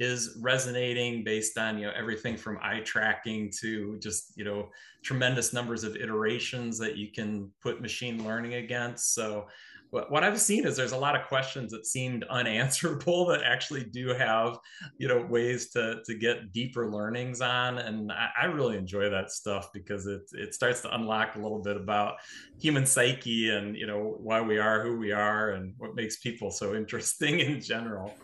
is 0.00 0.36
resonating 0.40 1.22
based 1.22 1.56
on 1.56 1.78
you 1.78 1.86
know 1.86 1.92
everything 1.96 2.36
from 2.36 2.58
eye 2.62 2.80
tracking 2.80 3.50
to 3.60 3.96
just 4.00 4.32
you 4.36 4.44
know 4.44 4.68
tremendous 5.04 5.52
numbers 5.52 5.84
of 5.84 5.96
iterations 5.96 6.78
that 6.78 6.96
you 6.96 7.12
can 7.12 7.50
put 7.60 7.80
machine 7.80 8.24
learning 8.24 8.54
against. 8.54 9.14
So 9.14 9.46
what 9.92 10.24
I've 10.24 10.40
seen 10.40 10.66
is 10.66 10.74
there's 10.74 10.92
a 10.92 10.96
lot 10.96 11.14
of 11.14 11.28
questions 11.28 11.70
that 11.72 11.86
seemed 11.86 12.24
unanswerable 12.30 13.26
that 13.26 13.42
actually 13.42 13.84
do 13.84 14.08
have, 14.08 14.58
you 14.96 15.06
know, 15.06 15.24
ways 15.28 15.70
to 15.70 16.00
to 16.06 16.14
get 16.14 16.52
deeper 16.52 16.90
learnings 16.90 17.40
on, 17.40 17.78
and 17.78 18.10
I, 18.10 18.30
I 18.42 18.44
really 18.46 18.78
enjoy 18.78 19.10
that 19.10 19.30
stuff 19.30 19.68
because 19.72 20.06
it 20.06 20.22
it 20.32 20.54
starts 20.54 20.80
to 20.82 20.94
unlock 20.94 21.36
a 21.36 21.38
little 21.38 21.60
bit 21.60 21.76
about 21.76 22.14
human 22.58 22.86
psyche 22.86 23.50
and 23.50 23.76
you 23.76 23.86
know 23.86 24.16
why 24.18 24.40
we 24.40 24.58
are 24.58 24.82
who 24.82 24.96
we 24.96 25.12
are 25.12 25.50
and 25.50 25.74
what 25.76 25.94
makes 25.94 26.16
people 26.16 26.50
so 26.50 26.74
interesting 26.82 27.40
in 27.40 27.60
general. 27.60 28.14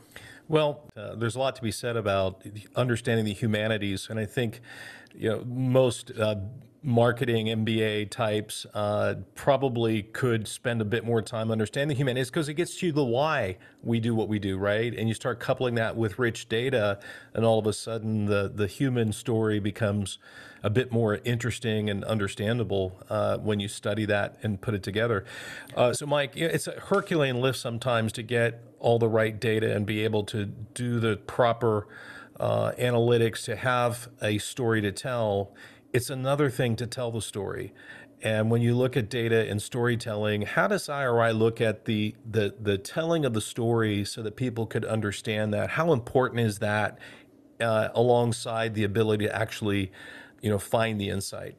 Well, 0.48 0.90
uh, 0.96 1.14
there's 1.16 1.36
a 1.36 1.38
lot 1.38 1.54
to 1.56 1.62
be 1.62 1.70
said 1.70 1.96
about 1.96 2.42
understanding 2.74 3.26
the 3.26 3.34
humanities, 3.34 4.08
and 4.08 4.18
I 4.18 4.24
think 4.24 4.62
you 5.14 5.28
know 5.28 5.44
most 5.44 6.12
uh, 6.18 6.36
marketing 6.82 7.46
MBA 7.46 8.10
types 8.10 8.66
uh, 8.72 9.16
probably 9.34 10.02
could 10.02 10.46
spend 10.46 10.80
a 10.80 10.84
bit 10.84 11.04
more 11.04 11.20
time 11.20 11.50
understanding 11.50 11.88
the 11.88 11.94
humanities 11.94 12.30
because 12.30 12.48
it 12.48 12.54
gets 12.54 12.82
you 12.82 12.92
the 12.92 13.04
why 13.04 13.56
we 13.82 13.98
do 13.98 14.14
what 14.14 14.28
we 14.28 14.38
do, 14.38 14.56
right? 14.56 14.94
And 14.94 15.08
you 15.08 15.14
start 15.14 15.40
coupling 15.40 15.74
that 15.74 15.96
with 15.96 16.18
rich 16.18 16.48
data, 16.48 17.00
and 17.34 17.44
all 17.44 17.58
of 17.58 17.66
a 17.66 17.72
sudden 17.72 18.26
the 18.26 18.50
the 18.54 18.66
human 18.66 19.12
story 19.12 19.58
becomes 19.58 20.18
a 20.62 20.70
bit 20.70 20.90
more 20.90 21.16
interesting 21.24 21.88
and 21.88 22.04
understandable 22.04 23.00
uh, 23.08 23.38
when 23.38 23.60
you 23.60 23.68
study 23.68 24.04
that 24.06 24.36
and 24.42 24.60
put 24.60 24.74
it 24.74 24.82
together. 24.82 25.24
Uh, 25.76 25.92
so, 25.92 26.06
Mike, 26.06 26.36
it's 26.36 26.66
a 26.66 26.72
Herculean 26.72 27.40
lift 27.40 27.58
sometimes 27.58 28.12
to 28.12 28.22
get 28.22 28.62
all 28.80 28.98
the 28.98 29.08
right 29.08 29.38
data 29.38 29.74
and 29.74 29.86
be 29.86 30.04
able 30.04 30.24
to 30.24 30.46
do 30.46 30.98
the 31.00 31.16
proper 31.16 31.86
uh, 32.40 32.72
analytics 32.78 33.44
to 33.44 33.56
have 33.56 34.08
a 34.22 34.38
story 34.38 34.80
to 34.80 34.92
tell 34.92 35.52
it's 35.92 36.10
another 36.10 36.50
thing 36.50 36.76
to 36.76 36.86
tell 36.86 37.10
the 37.10 37.22
story. 37.22 37.72
And 38.20 38.50
when 38.50 38.62
you 38.62 38.74
look 38.74 38.96
at 38.96 39.08
data 39.08 39.48
and 39.48 39.62
storytelling, 39.62 40.42
how 40.42 40.66
does 40.66 40.88
IRI 40.88 41.32
look 41.32 41.60
at 41.60 41.84
the, 41.84 42.16
the, 42.28 42.54
the 42.60 42.76
telling 42.76 43.24
of 43.24 43.32
the 43.32 43.40
story 43.40 44.04
so 44.04 44.22
that 44.22 44.34
people 44.34 44.66
could 44.66 44.84
understand 44.84 45.54
that? 45.54 45.70
How 45.70 45.92
important 45.92 46.40
is 46.40 46.58
that 46.58 46.98
uh, 47.60 47.88
alongside 47.94 48.74
the 48.74 48.84
ability 48.84 49.26
to 49.26 49.34
actually, 49.34 49.92
you 50.40 50.50
know, 50.50 50.58
find 50.58 51.00
the 51.00 51.10
insight? 51.10 51.56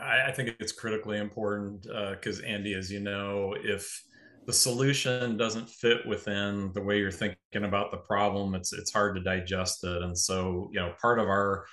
I, 0.00 0.28
I 0.28 0.32
think 0.32 0.56
it's 0.58 0.72
critically 0.72 1.18
important 1.18 1.82
because 1.82 2.40
uh, 2.40 2.46
Andy, 2.46 2.74
as 2.74 2.90
you 2.90 3.00
know, 3.00 3.54
if 3.62 4.04
the 4.46 4.52
solution 4.54 5.36
doesn't 5.36 5.68
fit 5.68 6.06
within 6.06 6.72
the 6.72 6.80
way 6.80 6.98
you're 6.98 7.10
thinking 7.10 7.36
about 7.64 7.90
the 7.90 7.98
problem, 7.98 8.54
it's 8.54 8.72
it's 8.72 8.90
hard 8.90 9.14
to 9.16 9.22
digest 9.22 9.84
it. 9.84 10.02
And 10.02 10.16
so, 10.16 10.70
you 10.72 10.80
know, 10.80 10.94
part 11.00 11.18
of 11.18 11.26
our 11.28 11.66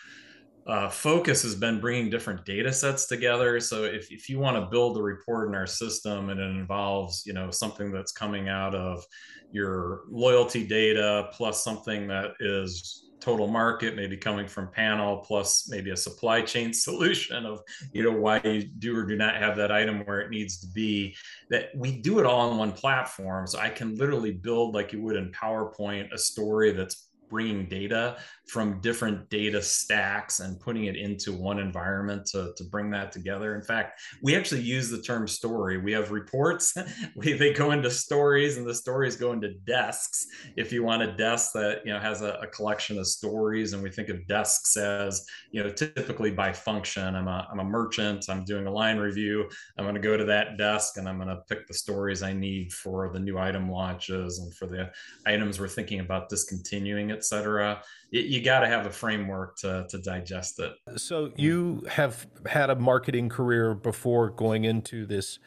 uh, 0.68 0.90
focus 0.90 1.44
has 1.44 1.56
been 1.56 1.80
bringing 1.80 2.10
different 2.10 2.44
data 2.44 2.74
sets 2.74 3.06
together. 3.06 3.60
So 3.60 3.84
if, 3.84 4.12
if 4.12 4.30
you 4.30 4.40
want 4.40 4.58
to 4.58 4.70
build 4.70 4.98
a 4.98 5.02
report 5.02 5.48
in 5.48 5.56
our 5.56 5.68
system 5.68 6.30
and 6.30 6.40
it 6.40 6.44
involves, 6.44 7.24
you 7.26 7.34
know, 7.34 7.52
something 7.52 7.92
that's 7.92 8.12
coming 8.12 8.50
out 8.50 8.74
of 8.74 9.06
your 9.52 10.02
loyalty 10.10 10.66
data 10.66 11.30
plus 11.34 11.64
something 11.64 12.08
that 12.08 12.32
is 12.40 13.06
total 13.20 13.48
market, 13.48 13.96
maybe 13.96 14.18
coming 14.18 14.48
from 14.48 14.68
panel, 14.72 15.18
plus 15.18 15.68
maybe 15.70 15.92
a 15.92 15.98
supply 15.98 16.42
chain 16.42 16.74
solution 16.88 17.46
of, 17.46 17.62
you 17.94 18.04
know, 18.04 18.12
why 18.12 18.42
you 18.44 18.64
do 18.64 18.98
or 18.98 19.06
do 19.06 19.16
not 19.16 19.36
have 19.36 19.56
that 19.58 19.72
item 19.72 20.04
where 20.06 20.22
it 20.22 20.32
needs 20.32 20.60
to 20.60 20.68
be, 20.68 21.16
that 21.50 21.70
we 21.76 21.92
do 22.02 22.20
it 22.20 22.26
all 22.26 22.50
on 22.50 22.58
one 22.58 22.72
platform. 22.72 23.46
So 23.46 23.60
I 23.60 23.70
can 23.70 23.96
literally 23.96 24.32
build 24.32 24.74
like 24.74 24.94
you 24.94 25.02
would 25.02 25.16
in 25.16 25.32
PowerPoint, 25.32 26.12
a 26.12 26.18
story 26.18 26.72
that's 26.72 27.08
bringing 27.30 27.68
data 27.68 28.18
from 28.48 28.80
different 28.82 29.30
data 29.30 29.62
stacks 29.62 30.40
and 30.40 30.60
putting 30.60 30.86
it 30.86 30.96
into 30.96 31.34
one 31.34 31.60
environment 31.60 32.26
to, 32.28 32.54
to 32.56 32.64
bring 32.66 32.92
that 32.92 33.12
together. 33.12 33.56
In 33.56 33.62
fact, 33.62 34.00
we 34.22 34.36
actually 34.36 34.62
use 34.62 34.90
the 34.90 35.02
term 35.02 35.28
story. 35.28 35.78
We 35.78 35.92
have 35.94 36.12
reports, 36.12 36.74
we, 37.16 37.34
they 37.34 37.54
go 37.54 37.72
into 37.72 37.90
stories 37.90 38.58
and 38.58 38.68
the 38.68 38.74
stories 38.74 39.16
go 39.16 39.32
into 39.32 39.54
desks. 39.66 40.28
If 40.56 40.72
you 40.72 40.84
want 40.84 41.02
a 41.04 41.16
desk 41.16 41.54
that, 41.54 41.82
you 41.86 41.94
know, 41.94 42.00
has 42.00 42.22
a, 42.22 42.34
a 42.42 42.48
collection 42.48 43.00
of 43.00 43.08
stories 43.08 43.74
and 43.74 43.82
we 43.82 43.90
think 43.90 44.10
of 44.10 44.26
desks 44.28 44.78
as, 44.78 45.26
you 45.52 45.64
know, 45.64 45.70
typically 45.70 46.32
by 46.32 46.54
function, 46.54 47.16
I'm 47.16 47.28
a, 47.28 47.48
I'm 47.52 47.60
a 47.60 47.64
merchant, 47.64 48.26
I'm 48.30 48.44
doing 48.46 48.68
a 48.68 48.72
line 48.72 48.98
review. 48.98 49.50
I'm 49.78 49.86
going 49.86 49.96
to 49.96 50.02
go 50.02 50.18
to 50.18 50.26
that 50.26 50.58
desk 50.58 50.98
and 50.98 51.10
I'm 51.10 51.18
going 51.18 51.30
to 51.30 51.42
pick 51.50 51.68
the 51.68 51.74
stories 51.74 52.22
I 52.22 52.34
need 52.34 52.72
for 52.72 53.12
the 53.12 53.20
new 53.20 53.38
item 53.38 53.70
launches 53.70 54.40
and 54.40 54.54
for 54.54 54.68
the 54.68 54.92
items 55.26 55.60
we're 55.60 55.68
thinking 55.68 56.00
about 56.00 56.30
discontinuing, 56.30 57.12
et 57.12 57.25
cetera 57.26 57.82
you 58.12 58.42
got 58.42 58.62
to 58.62 58.68
have 58.68 58.86
a 58.86 58.92
framework 58.92 59.58
to, 59.58 59.86
to 59.90 59.98
digest 59.98 60.60
it. 60.60 60.74
So 60.98 61.32
you 61.36 61.86
have 61.90 62.28
had 62.46 62.70
a 62.70 62.76
marketing 62.76 63.30
career 63.30 63.74
before 63.74 64.30
going 64.30 64.64
into 64.64 65.06
this 65.06 65.40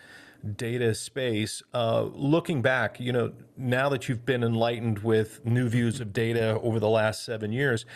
data 0.57 0.95
space. 0.95 1.63
Uh, 1.73 2.03
looking 2.13 2.63
back, 2.63 3.01
you 3.01 3.13
know, 3.13 3.33
now 3.57 3.89
that 3.89 4.09
you've 4.09 4.27
been 4.27 4.43
enlightened 4.43 5.01
with 5.01 5.45
new 5.45 5.69
views 5.69 6.01
of 6.01 6.13
data 6.13 6.59
over 6.61 6.79
the 6.79 6.89
last 6.89 7.25
seven 7.25 7.53
years, 7.53 7.87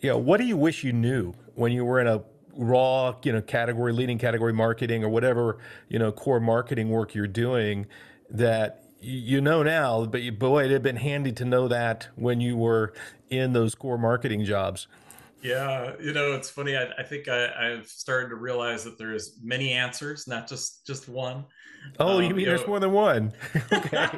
you 0.00 0.10
know, 0.10 0.18
what 0.18 0.38
do 0.38 0.44
you 0.44 0.56
wish 0.56 0.84
you 0.84 0.92
knew 0.92 1.32
when 1.54 1.72
you 1.72 1.84
were 1.84 2.00
in 2.00 2.06
a 2.06 2.22
raw, 2.56 3.14
you 3.22 3.32
know, 3.32 3.42
category 3.42 3.92
leading 3.92 4.18
category 4.18 4.52
marketing 4.52 5.04
or 5.04 5.08
whatever, 5.08 5.58
you 5.88 5.98
know, 5.98 6.12
core 6.12 6.40
marketing 6.40 6.88
work 6.88 7.14
you're 7.14 7.26
doing 7.26 7.86
that 8.30 8.83
you 9.04 9.40
know 9.40 9.62
now, 9.62 10.06
but 10.06 10.22
you, 10.22 10.32
boy, 10.32 10.60
it'd 10.60 10.72
have 10.72 10.82
been 10.82 10.96
handy 10.96 11.32
to 11.32 11.44
know 11.44 11.68
that 11.68 12.08
when 12.16 12.40
you 12.40 12.56
were 12.56 12.92
in 13.30 13.52
those 13.52 13.74
core 13.74 13.98
marketing 13.98 14.44
jobs. 14.44 14.86
Yeah, 15.42 15.92
you 16.00 16.14
know, 16.14 16.32
it's 16.32 16.48
funny. 16.48 16.74
I, 16.74 16.88
I 16.98 17.02
think 17.02 17.28
I, 17.28 17.68
have 17.68 17.86
started 17.86 18.30
to 18.30 18.36
realize 18.36 18.82
that 18.84 18.96
there's 18.96 19.38
many 19.42 19.72
answers, 19.72 20.26
not 20.26 20.48
just 20.48 20.86
just 20.86 21.06
one. 21.06 21.44
Oh, 22.00 22.16
um, 22.16 22.22
you 22.22 22.30
mean 22.30 22.40
you 22.40 22.46
there's 22.46 22.62
know, 22.62 22.68
more 22.68 22.80
than 22.80 22.92
one? 22.92 23.32
okay. 23.72 24.08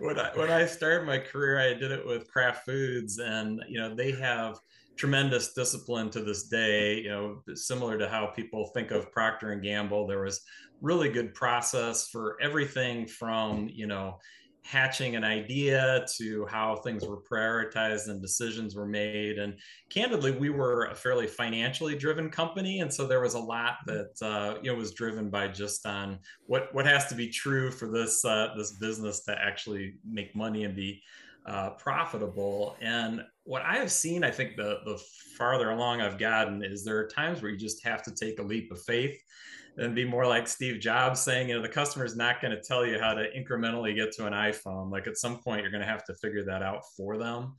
when 0.00 0.18
I 0.18 0.30
when 0.34 0.50
I 0.50 0.66
started 0.66 1.06
my 1.06 1.18
career, 1.18 1.60
I 1.60 1.74
did 1.74 1.92
it 1.92 2.04
with 2.04 2.28
Kraft 2.28 2.64
Foods, 2.64 3.20
and 3.20 3.62
you 3.68 3.78
know 3.78 3.94
they 3.94 4.10
have 4.10 4.58
tremendous 4.96 5.52
discipline 5.52 6.10
to 6.10 6.20
this 6.20 6.44
day. 6.44 7.00
You 7.00 7.08
know, 7.08 7.42
similar 7.54 7.98
to 7.98 8.08
how 8.08 8.26
people 8.26 8.70
think 8.74 8.90
of 8.90 9.10
Procter 9.12 9.52
and 9.52 9.62
Gamble, 9.62 10.06
there 10.06 10.22
was 10.22 10.40
really 10.80 11.08
good 11.08 11.34
process 11.34 12.08
for 12.08 12.36
everything 12.40 13.06
from 13.06 13.68
you 13.72 13.86
know 13.86 14.18
hatching 14.64 15.14
an 15.14 15.24
idea 15.24 16.06
to 16.16 16.46
how 16.46 16.76
things 16.76 17.06
were 17.06 17.20
prioritized 17.20 18.08
and 18.08 18.22
decisions 18.22 18.74
were 18.74 18.86
made. 18.86 19.38
And 19.38 19.58
candidly, 19.90 20.30
we 20.30 20.48
were 20.48 20.86
a 20.86 20.94
fairly 20.94 21.26
financially 21.26 21.96
driven 21.96 22.30
company, 22.30 22.80
and 22.80 22.92
so 22.92 23.06
there 23.06 23.20
was 23.20 23.34
a 23.34 23.38
lot 23.38 23.76
that 23.86 24.12
uh, 24.22 24.58
you 24.62 24.72
know 24.72 24.78
was 24.78 24.94
driven 24.94 25.30
by 25.30 25.48
just 25.48 25.86
on 25.86 26.18
what 26.46 26.74
what 26.74 26.86
has 26.86 27.06
to 27.08 27.14
be 27.14 27.28
true 27.28 27.70
for 27.70 27.90
this 27.90 28.24
uh, 28.24 28.54
this 28.56 28.72
business 28.72 29.24
to 29.24 29.38
actually 29.38 29.94
make 30.08 30.34
money 30.34 30.64
and 30.64 30.74
be 30.74 31.02
uh, 31.46 31.70
profitable. 31.70 32.76
And 32.80 33.22
what 33.44 33.62
I 33.62 33.76
have 33.76 33.92
seen, 33.92 34.24
I 34.24 34.30
think 34.30 34.56
the 34.56 34.80
the 34.84 35.00
farther 35.38 35.70
along 35.70 36.00
I've 36.00 36.18
gotten 36.18 36.62
is 36.64 36.84
there 36.84 36.98
are 36.98 37.06
times 37.06 37.42
where 37.42 37.50
you 37.50 37.56
just 37.56 37.84
have 37.84 38.02
to 38.04 38.14
take 38.14 38.38
a 38.38 38.42
leap 38.42 38.70
of 38.72 38.82
faith 38.82 39.18
and 39.76 39.94
be 39.94 40.04
more 40.04 40.26
like 40.26 40.46
Steve 40.46 40.80
Jobs 40.80 41.20
saying, 41.20 41.48
you 41.48 41.56
know, 41.56 41.62
the 41.62 41.68
customer 41.68 42.04
is 42.04 42.16
not 42.16 42.40
going 42.40 42.52
to 42.52 42.60
tell 42.60 42.86
you 42.86 42.98
how 42.98 43.12
to 43.12 43.26
incrementally 43.36 43.94
get 43.94 44.12
to 44.12 44.26
an 44.26 44.32
iPhone. 44.32 44.90
Like 44.90 45.06
at 45.06 45.16
some 45.16 45.38
point, 45.38 45.62
you're 45.62 45.70
going 45.70 45.82
to 45.82 45.88
have 45.88 46.04
to 46.04 46.14
figure 46.14 46.44
that 46.44 46.62
out 46.62 46.82
for 46.96 47.18
them. 47.18 47.54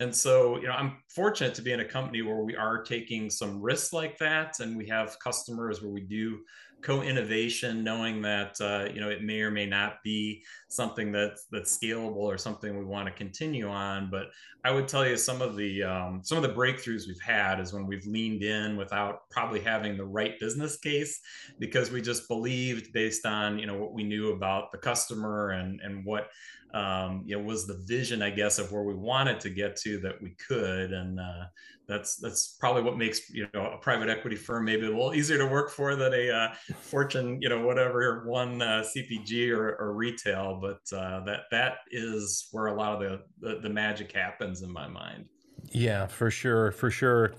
And 0.00 0.14
so, 0.14 0.58
you 0.58 0.68
know, 0.68 0.74
I'm 0.74 0.98
fortunate 1.08 1.54
to 1.56 1.62
be 1.62 1.72
in 1.72 1.80
a 1.80 1.84
company 1.84 2.22
where 2.22 2.44
we 2.44 2.54
are 2.54 2.82
taking 2.84 3.28
some 3.28 3.60
risks 3.60 3.92
like 3.92 4.16
that, 4.18 4.60
and 4.60 4.76
we 4.76 4.86
have 4.86 5.18
customers 5.18 5.82
where 5.82 5.90
we 5.90 6.02
do 6.02 6.38
co-innovation, 6.82 7.82
knowing 7.82 8.22
that 8.22 8.60
uh, 8.60 8.88
you 8.92 9.00
know 9.00 9.10
it 9.10 9.22
may 9.22 9.40
or 9.40 9.50
may 9.50 9.66
not 9.66 10.02
be 10.04 10.44
something 10.68 11.12
that's 11.12 11.46
that's 11.50 11.76
scalable 11.76 12.16
or 12.16 12.38
something 12.38 12.78
we 12.78 12.84
want 12.84 13.06
to 13.06 13.12
continue 13.12 13.68
on. 13.68 14.08
But 14.10 14.26
I 14.64 14.70
would 14.70 14.88
tell 14.88 15.06
you 15.06 15.16
some 15.16 15.42
of 15.42 15.56
the 15.56 15.82
um, 15.82 16.20
some 16.22 16.38
of 16.38 16.42
the 16.42 16.54
breakthroughs 16.54 17.06
we've 17.06 17.20
had 17.20 17.60
is 17.60 17.72
when 17.72 17.86
we've 17.86 18.06
leaned 18.06 18.42
in 18.42 18.76
without 18.76 19.28
probably 19.30 19.60
having 19.60 19.96
the 19.96 20.04
right 20.04 20.38
business 20.38 20.78
case, 20.78 21.20
because 21.58 21.90
we 21.90 22.00
just 22.00 22.28
believed 22.28 22.92
based 22.92 23.26
on 23.26 23.58
you 23.58 23.66
know 23.66 23.76
what 23.76 23.92
we 23.92 24.04
knew 24.04 24.32
about 24.32 24.72
the 24.72 24.78
customer 24.78 25.50
and 25.50 25.80
and 25.80 26.04
what 26.04 26.28
um, 26.74 27.22
you 27.24 27.36
know 27.36 27.42
was 27.42 27.66
the 27.66 27.82
vision 27.86 28.22
i 28.22 28.30
guess 28.30 28.58
of 28.58 28.70
where 28.72 28.82
we 28.82 28.94
wanted 28.94 29.40
to 29.40 29.50
get 29.50 29.76
to 29.76 29.98
that 30.00 30.20
we 30.20 30.30
could. 30.46 30.92
And 30.92 31.18
uh, 31.18 31.44
that's 31.86 32.16
that's 32.16 32.56
probably 32.60 32.82
what 32.82 32.98
makes 32.98 33.30
you 33.30 33.46
know 33.54 33.66
a 33.66 33.78
private 33.78 34.08
equity 34.08 34.36
firm 34.36 34.66
maybe 34.66 34.84
a 34.84 34.90
little 34.90 35.14
easier 35.14 35.38
to 35.38 35.46
work 35.46 35.70
for 35.70 35.96
than 35.96 36.12
a 36.12 36.30
uh, 36.30 36.48
fortune 36.80 37.38
you 37.40 37.48
know 37.48 37.64
whatever 37.64 38.24
one 38.26 38.60
uh, 38.60 38.84
cpg 38.94 39.50
or, 39.50 39.76
or, 39.80 39.94
retail. 39.94 40.60
But 40.60 40.96
uh, 40.96 41.24
that 41.24 41.44
that 41.50 41.78
is 41.90 42.48
where 42.52 42.66
a 42.66 42.74
lot 42.74 42.94
of 42.94 43.00
the, 43.00 43.20
the 43.40 43.60
the 43.60 43.70
magic 43.70 44.12
happens 44.12 44.62
in 44.62 44.70
my 44.70 44.86
mind. 44.86 45.26
Yeah 45.70 46.06
for 46.06 46.30
sure 46.30 46.72
for 46.72 46.90
sure 46.90 47.34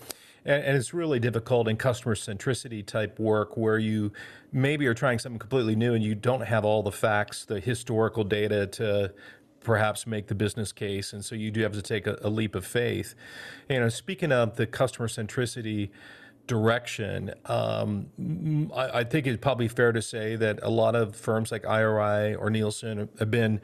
and, 0.45 0.63
and 0.63 0.77
it's 0.77 0.93
really 0.93 1.19
difficult 1.19 1.67
in 1.67 1.77
customer 1.77 2.15
centricity 2.15 2.85
type 2.85 3.19
work 3.19 3.57
where 3.57 3.77
you 3.77 4.11
maybe 4.51 4.87
are 4.87 4.93
trying 4.93 5.19
something 5.19 5.39
completely 5.39 5.75
new 5.75 5.93
and 5.93 6.03
you 6.03 6.15
don't 6.15 6.41
have 6.41 6.65
all 6.65 6.83
the 6.83 6.91
facts, 6.91 7.45
the 7.45 7.59
historical 7.59 8.23
data 8.23 8.67
to 8.67 9.13
perhaps 9.61 10.07
make 10.07 10.27
the 10.27 10.35
business 10.35 10.71
case. 10.71 11.13
And 11.13 11.23
so 11.23 11.35
you 11.35 11.51
do 11.51 11.61
have 11.61 11.73
to 11.73 11.81
take 11.81 12.07
a, 12.07 12.17
a 12.21 12.29
leap 12.29 12.55
of 12.55 12.65
faith. 12.65 13.13
You 13.69 13.79
know, 13.79 13.89
speaking 13.89 14.31
of 14.31 14.55
the 14.55 14.65
customer 14.65 15.07
centricity 15.07 15.89
direction. 16.49 17.31
Um, 17.45 18.07
I, 18.75 18.99
I, 18.99 19.03
think 19.03 19.27
it's 19.27 19.39
probably 19.39 19.67
fair 19.67 19.91
to 19.91 20.01
say 20.01 20.35
that 20.35 20.59
a 20.63 20.69
lot 20.69 20.95
of 20.95 21.15
firms 21.15 21.51
like 21.51 21.63
IRI 21.63 22.33
or 22.33 22.49
Nielsen 22.49 23.07
have 23.19 23.29
been 23.29 23.61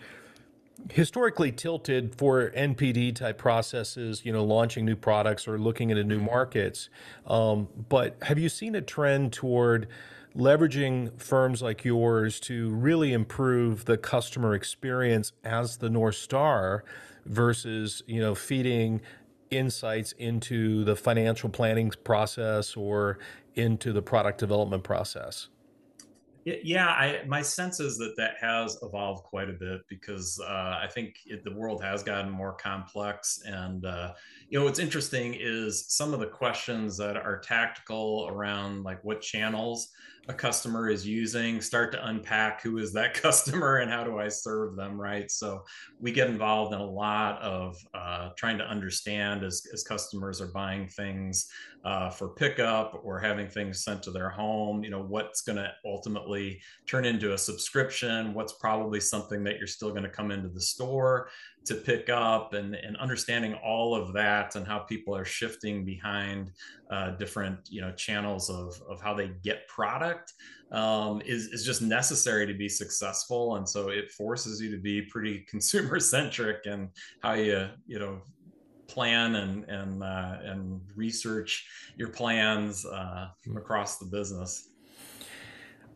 historically 0.92 1.52
tilted 1.52 2.16
for 2.16 2.52
NPD 2.52 3.16
type 3.16 3.38
processes, 3.38 4.26
you 4.26 4.32
know, 4.32 4.44
launching 4.44 4.86
new 4.86 4.96
products 4.96 5.48
or 5.48 5.58
looking 5.58 5.90
into 5.90 6.04
new 6.04 6.20
markets. 6.20 6.90
Um, 7.26 7.68
but 7.90 8.18
have 8.24 8.38
you 8.38 8.50
seen 8.50 8.76
a 8.76 8.82
trend 8.82 9.34
toward 9.34 9.88
leveraging 10.36 11.20
firms 11.20 11.62
like 11.62 11.86
yours 11.86 12.40
to 12.42 12.70
really 12.70 13.14
improve 13.14 13.86
the 13.86 13.98
customer 13.98 14.54
experience 14.54 15.32
as 15.44 15.78
the 15.78 15.90
North 15.90 16.16
Star 16.16 16.84
versus, 17.26 18.04
you 18.06 18.20
know, 18.20 18.36
feeding 18.36 19.02
insights 19.50 20.12
into 20.14 20.84
the 20.84 20.96
financial 20.96 21.50
planning 21.50 21.92
process 22.04 22.76
or 22.76 23.18
into 23.56 23.94
the 23.94 24.02
product 24.02 24.38
development 24.38 24.84
process? 24.84 25.48
Yeah, 26.46 26.90
I, 26.90 27.24
my 27.28 27.42
sense 27.42 27.80
is 27.80 27.98
that 27.98 28.14
that 28.18 28.36
has 28.40 28.78
evolved 28.84 29.24
quite 29.24 29.50
a 29.50 29.54
bit 29.54 29.82
because 29.90 30.40
uh, 30.48 30.80
I 30.80 30.88
think 30.94 31.16
it, 31.26 31.44
the 31.44 31.52
world 31.52 31.84
has 31.84 32.04
gotten 32.04 32.30
more 32.30 32.54
complex. 32.54 33.42
And, 33.48 33.84
uh, 33.84 34.14
you 34.48 34.60
know, 34.60 34.66
what's 34.66 34.78
interesting 34.78 35.36
is 35.40 35.86
some 35.88 36.14
of 36.14 36.20
the 36.20 36.28
questions 36.28 36.98
that 36.98 37.18
are 37.18 37.40
tactical 37.40 38.28
around 38.30 38.84
like 38.84 39.04
what 39.04 39.22
channels 39.22 39.90
a 40.28 40.34
customer 40.34 40.90
is 40.90 41.06
using, 41.06 41.62
start 41.62 41.92
to 41.92 42.08
unpack 42.08 42.62
who 42.62 42.78
is 42.80 42.92
that 42.94 43.14
customer 43.22 43.78
and 43.78 43.92
how 43.92 44.04
do 44.04 44.18
I 44.18 44.28
serve 44.28 44.76
them, 44.76 45.00
right? 45.00 45.30
So 45.30 45.64
we 46.00 46.12
get 46.12 46.30
involved 46.30 46.74
in 46.74 46.80
a 46.80 46.86
lot 46.86 47.42
of 47.42 47.78
uh, 47.94 48.30
trying 48.36 48.58
to 48.58 48.64
understand 48.64 49.44
as, 49.44 49.64
as 49.74 49.84
customers 49.84 50.42
are 50.42 50.52
buying 50.52 50.88
things 50.88 51.48
uh, 51.84 52.10
for 52.10 52.30
pickup 52.30 53.00
or 53.04 53.20
having 53.20 53.48
things 53.48 53.84
sent 53.84 54.02
to 54.04 54.12
their 54.12 54.30
home, 54.30 54.84
you 54.84 54.90
know, 54.90 55.04
what's 55.04 55.42
going 55.42 55.58
to 55.58 55.72
ultimately 55.86 56.60
turn 56.88 57.06
into 57.06 57.34
a 57.34 57.38
subscription, 57.38 58.34
what's 58.34 58.54
probably 58.54 59.00
something 59.00 59.44
that 59.44 59.58
you're 59.60 59.68
still 59.68 59.92
going 59.92 60.04
to 60.04 60.10
come 60.10 60.32
into 60.32 60.50
the 60.50 60.62
store 60.62 61.30
to 61.66 61.76
pick 61.76 62.10
up 62.10 62.54
and, 62.54 62.76
and 62.76 62.96
understanding 62.98 63.56
all 63.56 63.96
of 63.96 64.14
that 64.14 64.56
and 64.56 64.68
how 64.68 64.80
people 64.80 65.16
are 65.16 65.26
shifting 65.26 65.84
behind 65.84 66.52
uh, 66.92 67.12
different 67.12 67.60
you 67.70 67.82
know 67.82 67.92
channels 67.94 68.50
of, 68.50 68.82
of 68.88 69.02
how 69.02 69.14
they 69.14 69.32
get 69.44 69.68
product 69.68 70.34
um, 70.72 71.22
is, 71.26 71.48
is 71.48 71.66
just 71.66 71.82
necessary 71.82 72.46
to 72.46 72.54
be 72.54 72.70
successful. 72.70 73.56
And 73.56 73.68
so 73.68 73.90
it 73.90 74.12
forces 74.12 74.62
you 74.62 74.72
to 74.72 74.78
be 74.78 75.02
pretty 75.02 75.40
consumer 75.50 76.00
centric 76.00 76.66
and 76.66 76.90
how 77.22 77.34
you 77.34 77.70
you 77.88 78.00
know 78.00 78.22
plan 78.88 79.36
and 79.36 79.66
and 79.66 80.04
uh, 80.04 80.38
and 80.44 80.82
research 80.96 81.68
your 81.98 82.10
plans 82.10 82.86
uh, 82.86 83.28
across 83.56 83.98
the 83.98 84.06
business 84.06 84.70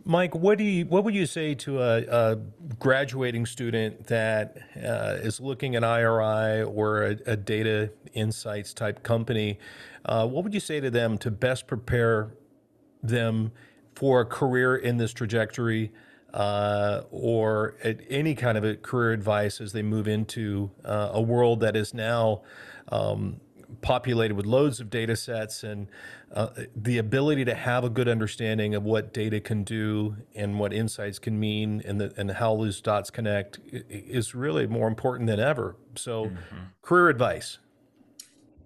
Mike, 0.06 0.34
what 0.34 0.58
do 0.58 0.64
you 0.64 0.86
what 0.86 1.04
would 1.04 1.14
you 1.14 1.26
say 1.26 1.54
to 1.56 1.82
a, 1.82 2.04
a 2.08 2.36
graduating 2.80 3.46
student 3.46 4.08
that 4.08 4.58
uh, 4.78 5.18
is 5.22 5.40
looking 5.40 5.76
at 5.76 5.84
IRI 5.84 6.64
or 6.64 7.04
a, 7.04 7.18
a 7.26 7.38
data 7.38 7.92
insights 8.14 8.74
type 8.74 9.04
company? 9.04 9.60
Uh, 10.06 10.28
what 10.28 10.44
would 10.44 10.54
you 10.54 10.60
say 10.60 10.80
to 10.80 10.90
them 10.90 11.18
to 11.20 11.30
best 11.30 11.68
prepare 11.68 12.32
them 13.04 13.52
for 13.96 14.22
a 14.22 14.26
career 14.26 14.76
in 14.78 14.98
this 14.98 15.12
trajectory, 15.12 15.92
uh, 16.34 17.02
or 17.12 17.76
any 18.10 18.34
kind 18.36 18.58
of 18.58 18.64
a 18.64 18.76
career 18.76 19.12
advice 19.12 19.60
as 19.60 19.74
they 19.74 19.82
move 19.82 20.08
into 20.08 20.72
uh, 20.86 21.10
a 21.14 21.22
world 21.22 21.60
that 21.60 21.76
is 21.76 21.94
now 21.94 22.42
um, 22.92 23.40
populated 23.82 24.36
with 24.36 24.46
loads 24.46 24.80
of 24.80 24.90
data 24.90 25.16
sets 25.16 25.64
and 25.64 25.88
uh, 26.34 26.50
the 26.76 26.98
ability 26.98 27.46
to 27.46 27.56
have 27.56 27.84
a 27.84 27.90
good 27.90 28.08
understanding 28.08 28.76
of 28.76 28.84
what 28.84 29.14
data 29.14 29.40
can 29.40 29.64
do 29.64 30.16
and 30.36 30.60
what 30.60 30.74
insights 30.74 31.20
can 31.20 31.40
mean 31.40 31.82
and, 31.86 32.02
the, 32.02 32.14
and 32.18 32.32
how 32.32 32.56
those 32.56 32.82
dots 32.82 33.10
connect 33.10 33.60
is 33.72 34.34
really 34.36 34.68
more 34.68 34.88
important 34.88 35.28
than 35.28 35.40
ever. 35.40 35.76
So, 35.96 36.26
mm-hmm. 36.26 36.58
career 36.82 37.10
advice 37.10 37.60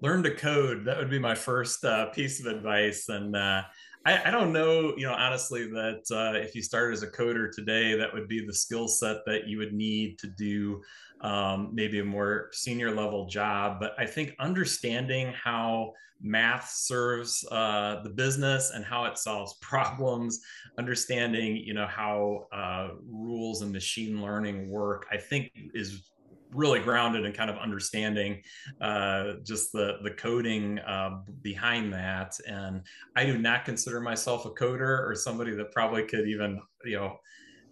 learn 0.03 0.21
to 0.21 0.35
code. 0.35 0.83
That 0.85 0.97
would 0.97 1.09
be 1.09 1.17
my 1.17 1.33
first 1.33 1.83
uh, 1.85 2.07
piece 2.07 2.39
of 2.41 2.45
advice. 2.45 3.07
And 3.07 3.35
uh, 3.35 3.63
I, 4.05 4.27
I, 4.27 4.31
don't 4.31 4.51
know, 4.51 4.93
you 4.97 5.07
know, 5.07 5.13
honestly, 5.13 5.65
that 5.67 6.03
uh, 6.11 6.37
if 6.37 6.53
you 6.53 6.61
started 6.61 6.93
as 6.93 7.03
a 7.03 7.07
coder 7.07 7.49
today, 7.49 7.97
that 7.97 8.13
would 8.13 8.27
be 8.27 8.45
the 8.45 8.53
skill 8.53 8.89
set 8.89 9.25
that 9.25 9.47
you 9.47 9.57
would 9.57 9.73
need 9.73 10.19
to 10.19 10.27
do 10.27 10.81
um, 11.23 11.69
maybe 11.73 11.99
a 11.99 12.05
more 12.05 12.49
senior 12.51 12.91
level 12.91 13.27
job. 13.27 13.79
But 13.79 13.93
I 13.97 14.05
think 14.05 14.35
understanding 14.39 15.33
how 15.33 15.93
math 16.21 16.69
serves 16.69 17.45
uh, 17.51 18.01
the 18.03 18.09
business 18.09 18.71
and 18.73 18.85
how 18.85 19.05
it 19.05 19.17
solves 19.17 19.55
problems, 19.61 20.39
understanding 20.77 21.57
you 21.57 21.73
know 21.73 21.87
how 21.87 22.47
uh, 22.53 22.89
rules 23.07 23.61
and 23.61 23.71
machine 23.71 24.21
learning 24.21 24.69
work, 24.69 25.05
I 25.11 25.17
think 25.17 25.51
is 25.73 26.09
really 26.51 26.79
grounded 26.79 27.25
in 27.25 27.33
kind 27.33 27.49
of 27.49 27.57
understanding 27.57 28.41
uh, 28.79 29.33
just 29.43 29.71
the 29.71 29.97
the 30.03 30.11
coding 30.11 30.79
uh, 30.79 31.21
behind 31.41 31.93
that. 31.93 32.33
And 32.47 32.81
I 33.15 33.25
do 33.25 33.37
not 33.37 33.65
consider 33.65 33.99
myself 33.99 34.45
a 34.45 34.51
coder 34.51 35.07
or 35.07 35.15
somebody 35.15 35.55
that 35.55 35.71
probably 35.71 36.03
could 36.03 36.27
even 36.27 36.61
you 36.85 36.97
know 36.97 37.17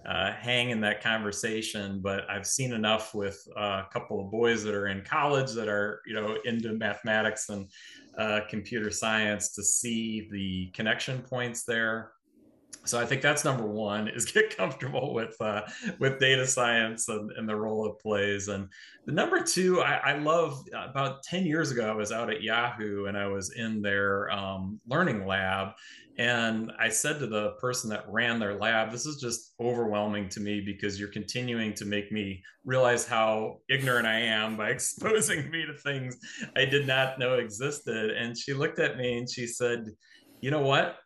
uh, 0.05 0.31
hang 0.33 0.71
in 0.71 0.81
that 0.81 1.01
conversation, 1.01 1.99
but 2.01 2.29
I've 2.29 2.47
seen 2.47 2.73
enough 2.73 3.13
with 3.13 3.45
uh, 3.55 3.83
a 3.85 3.89
couple 3.91 4.23
of 4.23 4.31
boys 4.31 4.63
that 4.63 4.73
are 4.73 4.87
in 4.87 5.03
college 5.03 5.51
that 5.53 5.67
are, 5.67 6.01
you 6.07 6.13
know, 6.13 6.37
into 6.45 6.73
mathematics 6.73 7.49
and 7.49 7.67
uh, 8.17 8.41
computer 8.49 8.89
science 8.89 9.53
to 9.53 9.63
see 9.63 10.27
the 10.31 10.71
connection 10.73 11.21
points 11.21 11.63
there. 11.63 12.11
So 12.83 12.99
I 12.99 13.05
think 13.05 13.21
that's 13.21 13.45
number 13.45 13.67
one 13.67 14.07
is 14.07 14.25
get 14.25 14.55
comfortable 14.57 15.13
with 15.13 15.39
uh, 15.39 15.61
with 15.99 16.19
data 16.19 16.47
science 16.47 17.07
and, 17.09 17.31
and, 17.37 17.47
the 17.47 17.55
role 17.55 17.87
it 17.87 18.01
plays. 18.01 18.47
And 18.47 18.67
the 19.05 19.11
number 19.11 19.43
two, 19.43 19.81
I, 19.81 19.97
I, 19.97 20.17
love. 20.17 20.63
About 20.73 21.21
ten 21.21 21.45
years 21.45 21.71
ago, 21.71 21.89
I 21.89 21.93
was 21.93 22.11
out 22.11 22.31
at 22.31 22.41
Yahoo 22.41 23.05
and 23.05 23.15
I 23.15 23.27
was 23.27 23.51
in 23.51 23.81
their 23.81 24.31
um, 24.31 24.79
learning 24.87 25.27
lab, 25.27 25.73
and 26.17 26.71
I 26.77 26.89
said 26.89 27.19
to 27.19 27.27
the 27.27 27.51
person 27.53 27.89
that 27.91 28.05
ran 28.07 28.39
their 28.39 28.55
lab, 28.55 28.91
this 28.91 29.05
is 29.05 29.21
just 29.21 29.53
overwhelming 29.59 30.29
to 30.29 30.39
me 30.39 30.61
because 30.61 30.99
you're 30.99 31.09
continuing 31.09 31.73
to 31.75 31.85
make 31.85 32.11
me 32.11 32.43
realize 32.65 33.07
how 33.07 33.59
ignorant 33.69 34.05
I 34.05 34.19
am 34.19 34.57
by 34.57 34.69
exposing 34.71 35.49
me 35.49 35.65
to 35.65 35.73
things 35.77 36.17
I 36.55 36.65
did 36.65 36.85
not 36.85 37.17
know 37.17 37.35
existed. 37.35 38.11
And 38.11 38.37
she 38.37 38.53
looked 38.53 38.79
at 38.79 38.97
me 38.97 39.19
and 39.19 39.29
she 39.29 39.47
said, 39.47 39.85
You 40.41 40.51
know 40.51 40.61
what? 40.61 40.97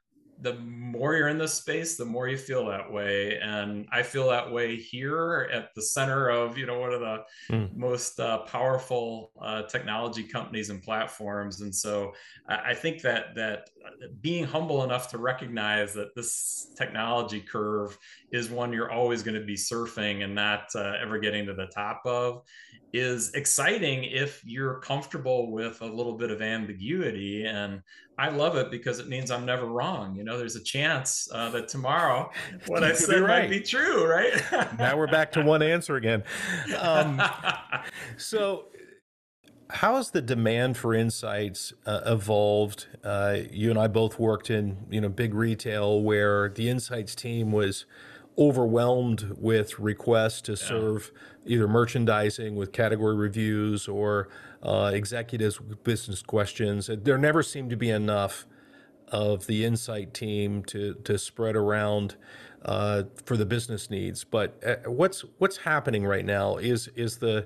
The 0.41 0.55
more 0.59 1.15
you're 1.15 1.29
in 1.29 1.37
this 1.37 1.53
space, 1.53 1.95
the 1.95 2.05
more 2.05 2.27
you 2.27 2.37
feel 2.37 2.65
that 2.65 2.91
way. 2.91 3.39
And 3.39 3.87
I 3.91 4.03
feel 4.03 4.29
that 4.29 4.51
way 4.51 4.75
here 4.75 5.49
at 5.51 5.73
the 5.75 5.81
center 5.81 6.29
of, 6.29 6.57
you 6.57 6.65
know, 6.65 6.79
one 6.79 6.93
of 6.93 6.99
the 6.99 7.23
mm. 7.49 7.75
most 7.75 8.19
uh, 8.19 8.39
powerful 8.39 9.31
uh, 9.41 9.63
technology 9.63 10.23
companies 10.23 10.69
and 10.69 10.83
platforms. 10.83 11.61
And 11.61 11.73
so 11.73 12.13
I, 12.49 12.71
I 12.71 12.73
think 12.73 13.01
that 13.01 13.35
that 13.35 13.69
being 14.21 14.43
humble 14.43 14.83
enough 14.83 15.09
to 15.11 15.17
recognize 15.17 15.93
that 15.93 16.15
this 16.15 16.73
technology 16.77 17.39
curve 17.39 17.97
is 18.31 18.49
one 18.49 18.73
you're 18.73 18.91
always 18.91 19.23
going 19.23 19.39
to 19.39 19.45
be 19.45 19.55
surfing 19.55 20.23
and 20.23 20.35
not 20.35 20.67
uh, 20.75 20.93
ever 21.01 21.17
getting 21.17 21.45
to 21.45 21.53
the 21.53 21.67
top 21.67 22.01
of 22.05 22.43
is 22.93 23.33
exciting 23.33 24.05
if 24.05 24.41
you're 24.45 24.79
comfortable 24.79 25.51
with 25.51 25.81
a 25.81 25.85
little 25.85 26.17
bit 26.17 26.31
of 26.31 26.41
ambiguity 26.41 27.45
and 27.45 27.81
i 28.17 28.29
love 28.29 28.55
it 28.55 28.71
because 28.71 28.99
it 28.99 29.07
means 29.07 29.31
i'm 29.31 29.45
never 29.45 29.65
wrong 29.65 30.15
you 30.15 30.23
know 30.23 30.37
there's 30.37 30.55
a 30.55 30.63
chance 30.63 31.27
uh, 31.33 31.49
that 31.49 31.67
tomorrow 31.67 32.29
what 32.67 32.83
i 32.83 32.93
said 32.93 33.21
right. 33.21 33.43
might 33.43 33.49
be 33.49 33.59
true 33.59 34.05
right? 34.07 34.33
Now 34.79 34.97
we're 34.97 35.07
back 35.07 35.31
to 35.33 35.41
one 35.41 35.61
answer 35.61 35.95
again. 35.95 36.23
Um, 36.77 37.21
so 38.17 38.65
how 39.69 39.95
has 39.95 40.11
the 40.11 40.21
demand 40.21 40.77
for 40.77 40.93
insights 40.93 41.73
uh, 41.85 42.01
evolved? 42.05 42.87
Uh, 43.03 43.37
you 43.51 43.69
and 43.69 43.79
i 43.79 43.87
both 43.87 44.19
worked 44.19 44.49
in 44.49 44.77
you 44.89 45.01
know 45.01 45.09
big 45.09 45.33
retail 45.33 46.01
where 46.01 46.49
the 46.49 46.69
insights 46.69 47.15
team 47.15 47.51
was 47.51 47.85
overwhelmed 48.37 49.35
with 49.37 49.79
requests 49.79 50.41
to 50.41 50.57
serve 50.57 51.11
either 51.45 51.67
merchandising 51.67 52.55
with 52.55 52.71
category 52.71 53.15
reviews 53.15 53.87
or 53.87 54.27
uh, 54.63 54.91
executives 54.93 55.61
with 55.61 55.83
business 55.83 56.21
questions. 56.21 56.89
There 56.91 57.17
never 57.17 57.43
seemed 57.43 57.69
to 57.69 57.77
be 57.77 57.89
enough 57.89 58.45
of 59.09 59.47
the 59.47 59.63
insight 59.63 60.13
team 60.13 60.63
to 60.63 60.95
to 60.95 61.17
spread 61.17 61.55
around 61.55 62.15
uh, 62.63 63.03
for 63.23 63.37
the 63.37 63.45
business 63.45 63.89
needs. 63.89 64.23
But 64.23 64.61
uh, 64.65 64.89
what's 64.89 65.23
what's 65.37 65.57
happening 65.57 66.05
right 66.05 66.25
now 66.25 66.57
is 66.57 66.89
is 66.95 67.17
the 67.17 67.45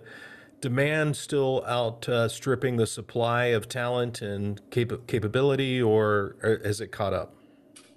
demand 0.62 1.15
still 1.15 1.63
outstripping 1.67 2.78
the 2.78 2.88
supply 2.88 3.45
of 3.45 3.69
talent 3.69 4.21
and 4.21 4.62
cap- 4.71 5.08
capability, 5.08 5.82
or, 5.82 6.36
or 6.43 6.60
has 6.63 6.82
it 6.82 6.91
caught 6.91 7.13
up? 7.13 7.34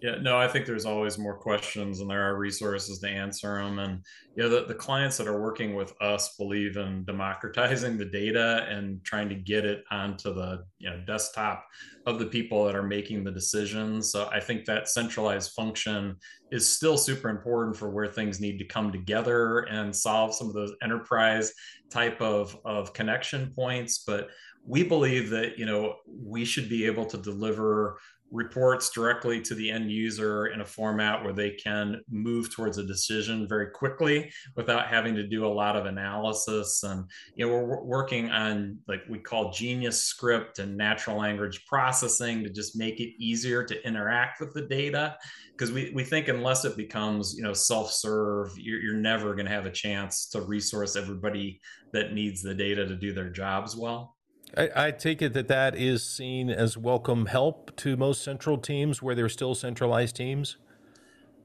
Yeah, 0.02 0.16
no, 0.20 0.36
I 0.36 0.48
think 0.48 0.66
there's 0.66 0.84
always 0.84 1.16
more 1.16 1.36
questions 1.36 2.00
and 2.00 2.10
there 2.10 2.28
are 2.28 2.36
resources 2.36 2.98
to 2.98 3.08
answer 3.08 3.62
them. 3.62 3.78
And 3.78 4.04
you 4.34 4.42
know, 4.42 4.48
the, 4.48 4.64
the 4.66 4.74
clients 4.74 5.16
that 5.18 5.28
are 5.28 5.40
working 5.40 5.76
with 5.76 5.94
us 6.02 6.34
believe 6.36 6.76
in 6.76 7.04
democratizing 7.04 7.96
the 7.96 8.06
data 8.06 8.66
and 8.68 9.04
trying 9.04 9.28
to 9.28 9.36
get 9.36 9.64
it 9.64 9.84
onto 9.92 10.34
the 10.34 10.64
you 10.78 10.90
know 10.90 11.00
desktop 11.06 11.64
of 12.06 12.18
the 12.18 12.26
people 12.26 12.64
that 12.64 12.74
are 12.74 12.82
making 12.82 13.22
the 13.22 13.30
decisions. 13.30 14.10
So 14.10 14.28
I 14.32 14.40
think 14.40 14.64
that 14.64 14.88
centralized 14.88 15.52
function 15.52 16.16
is 16.50 16.68
still 16.68 16.98
super 16.98 17.28
important 17.28 17.76
for 17.76 17.88
where 17.90 18.08
things 18.08 18.40
need 18.40 18.58
to 18.58 18.64
come 18.64 18.90
together 18.90 19.60
and 19.70 19.94
solve 19.94 20.34
some 20.34 20.48
of 20.48 20.54
those 20.54 20.74
enterprise 20.82 21.52
type 21.90 22.20
of, 22.20 22.58
of 22.64 22.92
connection 22.92 23.52
points. 23.54 24.02
But 24.04 24.30
we 24.66 24.82
believe 24.82 25.30
that 25.30 25.58
you 25.58 25.66
know 25.66 25.94
we 26.06 26.44
should 26.44 26.68
be 26.68 26.86
able 26.86 27.06
to 27.06 27.18
deliver 27.18 27.98
reports 28.32 28.90
directly 28.90 29.40
to 29.42 29.54
the 29.54 29.70
end 29.70 29.92
user 29.92 30.46
in 30.46 30.62
a 30.62 30.64
format 30.64 31.22
where 31.22 31.34
they 31.34 31.50
can 31.50 32.00
move 32.10 32.52
towards 32.52 32.78
a 32.78 32.82
decision 32.82 33.46
very 33.46 33.70
quickly 33.70 34.32
without 34.56 34.86
having 34.86 35.14
to 35.14 35.26
do 35.26 35.44
a 35.44 35.46
lot 35.46 35.76
of 35.76 35.84
analysis. 35.84 36.82
And 36.82 37.04
you 37.36 37.46
know 37.46 37.52
we're 37.52 37.82
working 37.82 38.30
on 38.30 38.78
like 38.88 39.02
we 39.08 39.18
call 39.18 39.52
genius 39.52 40.04
script 40.04 40.58
and 40.58 40.76
natural 40.76 41.18
language 41.18 41.64
processing 41.66 42.42
to 42.42 42.50
just 42.50 42.76
make 42.76 43.00
it 43.00 43.14
easier 43.18 43.62
to 43.64 43.86
interact 43.86 44.40
with 44.40 44.54
the 44.54 44.62
data. 44.62 45.16
Because 45.52 45.70
we, 45.70 45.92
we 45.94 46.02
think 46.02 46.28
unless 46.28 46.64
it 46.64 46.76
becomes 46.76 47.34
you 47.36 47.42
know 47.42 47.52
self-serve 47.52 48.56
you're, 48.56 48.80
you're 48.80 48.94
never 48.94 49.34
going 49.34 49.46
to 49.46 49.52
have 49.52 49.66
a 49.66 49.70
chance 49.70 50.26
to 50.28 50.40
resource 50.40 50.96
everybody 50.96 51.60
that 51.92 52.14
needs 52.14 52.42
the 52.42 52.54
data 52.54 52.86
to 52.86 52.96
do 52.96 53.12
their 53.12 53.28
jobs 53.28 53.76
well 53.76 54.16
I, 54.56 54.70
I, 54.76 54.90
take 54.90 55.22
it 55.22 55.32
that 55.32 55.48
that 55.48 55.74
is 55.74 56.04
seen 56.04 56.50
as 56.50 56.76
welcome 56.76 57.26
help 57.26 57.74
to 57.76 57.96
most 57.96 58.22
central 58.22 58.58
teams 58.58 59.00
where 59.00 59.14
they're 59.14 59.30
still 59.30 59.54
centralized 59.54 60.16
teams. 60.16 60.58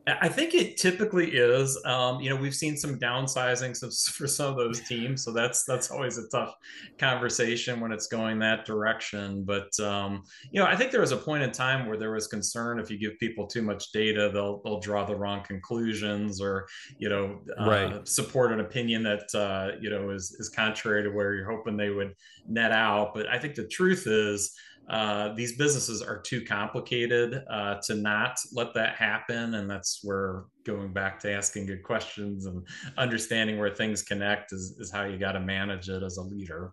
I 0.07 0.29
think 0.29 0.53
it 0.53 0.77
typically 0.77 1.31
is. 1.31 1.77
Um, 1.83 2.21
you 2.21 2.29
know, 2.29 2.35
we've 2.37 2.55
seen 2.55 2.77
some 2.77 2.97
downsizing 2.97 3.77
for 4.13 4.27
some 4.27 4.51
of 4.51 4.55
those 4.55 4.79
teams, 4.81 5.23
so 5.23 5.31
that's 5.31 5.65
that's 5.65 5.91
always 5.91 6.17
a 6.17 6.27
tough 6.29 6.55
conversation 6.97 7.81
when 7.81 7.91
it's 7.91 8.07
going 8.07 8.39
that 8.39 8.65
direction. 8.65 9.43
But 9.43 9.77
um, 9.79 10.23
you 10.49 10.61
know, 10.61 10.65
I 10.65 10.75
think 10.75 10.91
there 10.91 11.01
was 11.01 11.11
a 11.11 11.17
point 11.17 11.43
in 11.43 11.51
time 11.51 11.87
where 11.87 11.97
there 11.97 12.11
was 12.11 12.27
concern 12.27 12.79
if 12.79 12.89
you 12.89 12.97
give 12.97 13.19
people 13.19 13.47
too 13.47 13.61
much 13.61 13.91
data, 13.91 14.29
they'll 14.33 14.61
they'll 14.63 14.79
draw 14.79 15.03
the 15.03 15.15
wrong 15.15 15.43
conclusions, 15.43 16.39
or 16.41 16.67
you 16.97 17.09
know, 17.09 17.41
uh, 17.59 17.69
right. 17.69 18.07
support 18.07 18.53
an 18.53 18.61
opinion 18.61 19.03
that 19.03 19.35
uh, 19.35 19.77
you 19.81 19.89
know 19.89 20.11
is 20.11 20.31
is 20.39 20.49
contrary 20.49 21.03
to 21.03 21.09
where 21.09 21.33
you're 21.33 21.51
hoping 21.51 21.75
they 21.75 21.89
would 21.89 22.13
net 22.47 22.71
out. 22.71 23.13
But 23.13 23.27
I 23.27 23.39
think 23.39 23.55
the 23.55 23.67
truth 23.67 24.07
is 24.07 24.55
uh, 24.89 25.33
these 25.33 25.57
businesses 25.57 26.01
are 26.01 26.19
too 26.19 26.41
complicated 26.45 27.43
uh, 27.49 27.75
to 27.85 27.95
not 27.95 28.39
let 28.53 28.73
that 28.73 28.95
happen. 28.95 29.55
And 29.55 29.69
that's 29.69 29.99
where 30.03 30.45
going 30.65 30.93
back 30.93 31.19
to 31.21 31.31
asking 31.31 31.65
good 31.65 31.83
questions 31.83 32.45
and 32.45 32.65
understanding 32.97 33.57
where 33.57 33.69
things 33.69 34.01
connect 34.01 34.53
is, 34.53 34.77
is 34.79 34.91
how 34.91 35.03
you 35.03 35.17
got 35.17 35.33
to 35.33 35.41
manage 35.41 35.89
it 35.89 36.03
as 36.03 36.17
a 36.17 36.21
leader. 36.21 36.71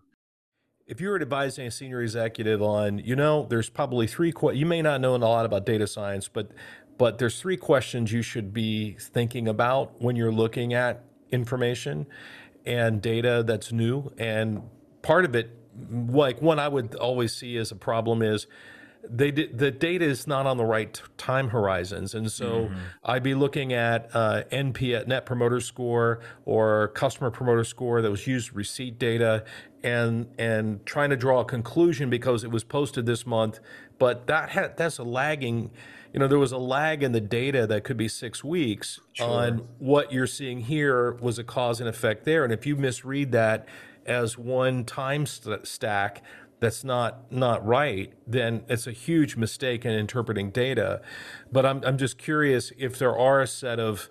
If 0.87 1.01
you 1.01 1.09
were 1.09 1.19
advising 1.19 1.67
a 1.67 1.71
senior 1.71 2.01
executive 2.01 2.61
on, 2.61 2.99
you 2.99 3.15
know, 3.15 3.47
there's 3.49 3.69
probably 3.69 4.07
three, 4.07 4.31
que- 4.31 4.53
you 4.53 4.67
may 4.67 4.81
not 4.81 5.01
know 5.01 5.15
a 5.15 5.17
lot 5.17 5.45
about 5.45 5.65
data 5.65 5.87
science, 5.87 6.27
but 6.27 6.51
but 6.97 7.17
there's 7.17 7.41
three 7.41 7.57
questions 7.57 8.13
you 8.13 8.21
should 8.21 8.53
be 8.53 8.95
thinking 8.99 9.49
about 9.49 10.01
when 10.01 10.15
you're 10.15 10.31
looking 10.31 10.73
at 10.73 11.03
information 11.29 12.07
and 12.65 13.01
data 13.01 13.43
that's 13.45 13.73
new. 13.73 14.11
And 14.17 14.61
part 15.01 15.25
of 15.25 15.35
it 15.35 15.49
like 15.89 16.41
one 16.41 16.59
I 16.59 16.67
would 16.67 16.95
always 16.95 17.33
see 17.33 17.57
as 17.57 17.71
a 17.71 17.75
problem 17.75 18.21
is 18.21 18.47
they 19.09 19.31
the 19.31 19.71
data 19.71 20.05
is 20.05 20.27
not 20.27 20.45
on 20.45 20.57
the 20.57 20.65
right 20.65 21.01
time 21.17 21.49
horizons, 21.49 22.13
and 22.13 22.31
so 22.31 22.45
mm-hmm. 22.45 22.75
I'd 23.03 23.23
be 23.23 23.35
looking 23.35 23.73
at 23.73 24.09
uh, 24.13 24.43
NPS 24.51 25.07
Net 25.07 25.25
Promoter 25.25 25.59
Score 25.59 26.21
or 26.45 26.89
Customer 26.89 27.31
Promoter 27.31 27.63
Score 27.63 28.01
that 28.01 28.09
was 28.09 28.25
used 28.27 28.53
receipt 28.53 28.97
data, 28.97 29.43
and 29.83 30.27
and 30.37 30.85
trying 30.85 31.09
to 31.11 31.17
draw 31.17 31.41
a 31.41 31.45
conclusion 31.45 32.09
because 32.09 32.43
it 32.43 32.51
was 32.51 32.63
posted 32.63 33.05
this 33.05 33.25
month, 33.25 33.59
but 33.99 34.27
that 34.27 34.49
had, 34.49 34.77
that's 34.77 34.97
a 34.97 35.03
lagging. 35.03 35.71
You 36.13 36.19
know, 36.19 36.27
there 36.27 36.39
was 36.39 36.53
a 36.53 36.57
lag 36.57 37.03
in 37.03 37.11
the 37.11 37.19
data 37.19 37.67
that 37.67 37.83
could 37.83 37.97
be 37.97 38.07
six 38.07 38.41
weeks 38.41 39.01
sure. 39.11 39.27
on 39.27 39.67
what 39.79 40.13
you're 40.13 40.27
seeing 40.27 40.61
here 40.61 41.15
was 41.15 41.37
a 41.37 41.43
cause 41.43 41.81
and 41.81 41.89
effect 41.89 42.23
there, 42.23 42.43
and 42.45 42.53
if 42.53 42.65
you 42.65 42.77
misread 42.77 43.33
that 43.33 43.67
as 44.05 44.37
one 44.37 44.85
time 44.85 45.25
st- 45.25 45.67
stack 45.67 46.23
that's 46.59 46.83
not 46.83 47.31
not 47.31 47.65
right, 47.65 48.13
then 48.25 48.63
it's 48.69 48.87
a 48.87 48.91
huge 48.91 49.35
mistake 49.35 49.85
in 49.85 49.91
interpreting 49.91 50.51
data. 50.51 51.01
But 51.51 51.65
I'm 51.65 51.83
I'm 51.83 51.97
just 51.97 52.17
curious 52.17 52.71
if 52.77 52.97
there 52.97 53.15
are 53.17 53.41
a 53.41 53.47
set 53.47 53.79
of 53.79 54.09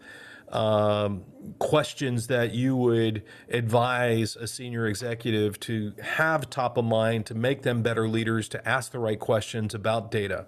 um, 0.51 1.25
questions 1.59 2.27
that 2.29 2.55
you 2.55 2.77
would 2.77 3.25
advise 3.49 4.37
a 4.37 4.47
senior 4.47 4.87
executive 4.87 5.59
to 5.61 5.95
have 6.03 6.49
top 6.49 6.77
of 6.77 6.85
mind 6.85 7.27
to 7.27 7.35
make 7.35 7.63
them 7.63 7.83
better 7.83 8.09
leaders 8.09 8.49
to 8.51 8.69
ask 8.69 8.93
the 8.93 8.99
right 8.99 9.19
questions 9.19 9.75
about 9.75 10.11
data. 10.11 10.47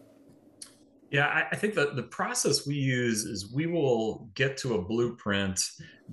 Yeah, 1.10 1.46
I 1.52 1.54
think 1.54 1.74
that 1.74 1.94
the 1.94 2.02
process 2.02 2.66
we 2.66 2.74
use 2.74 3.24
is 3.24 3.52
we 3.52 3.66
will 3.66 4.28
get 4.34 4.56
to 4.58 4.74
a 4.74 4.82
blueprint 4.82 5.62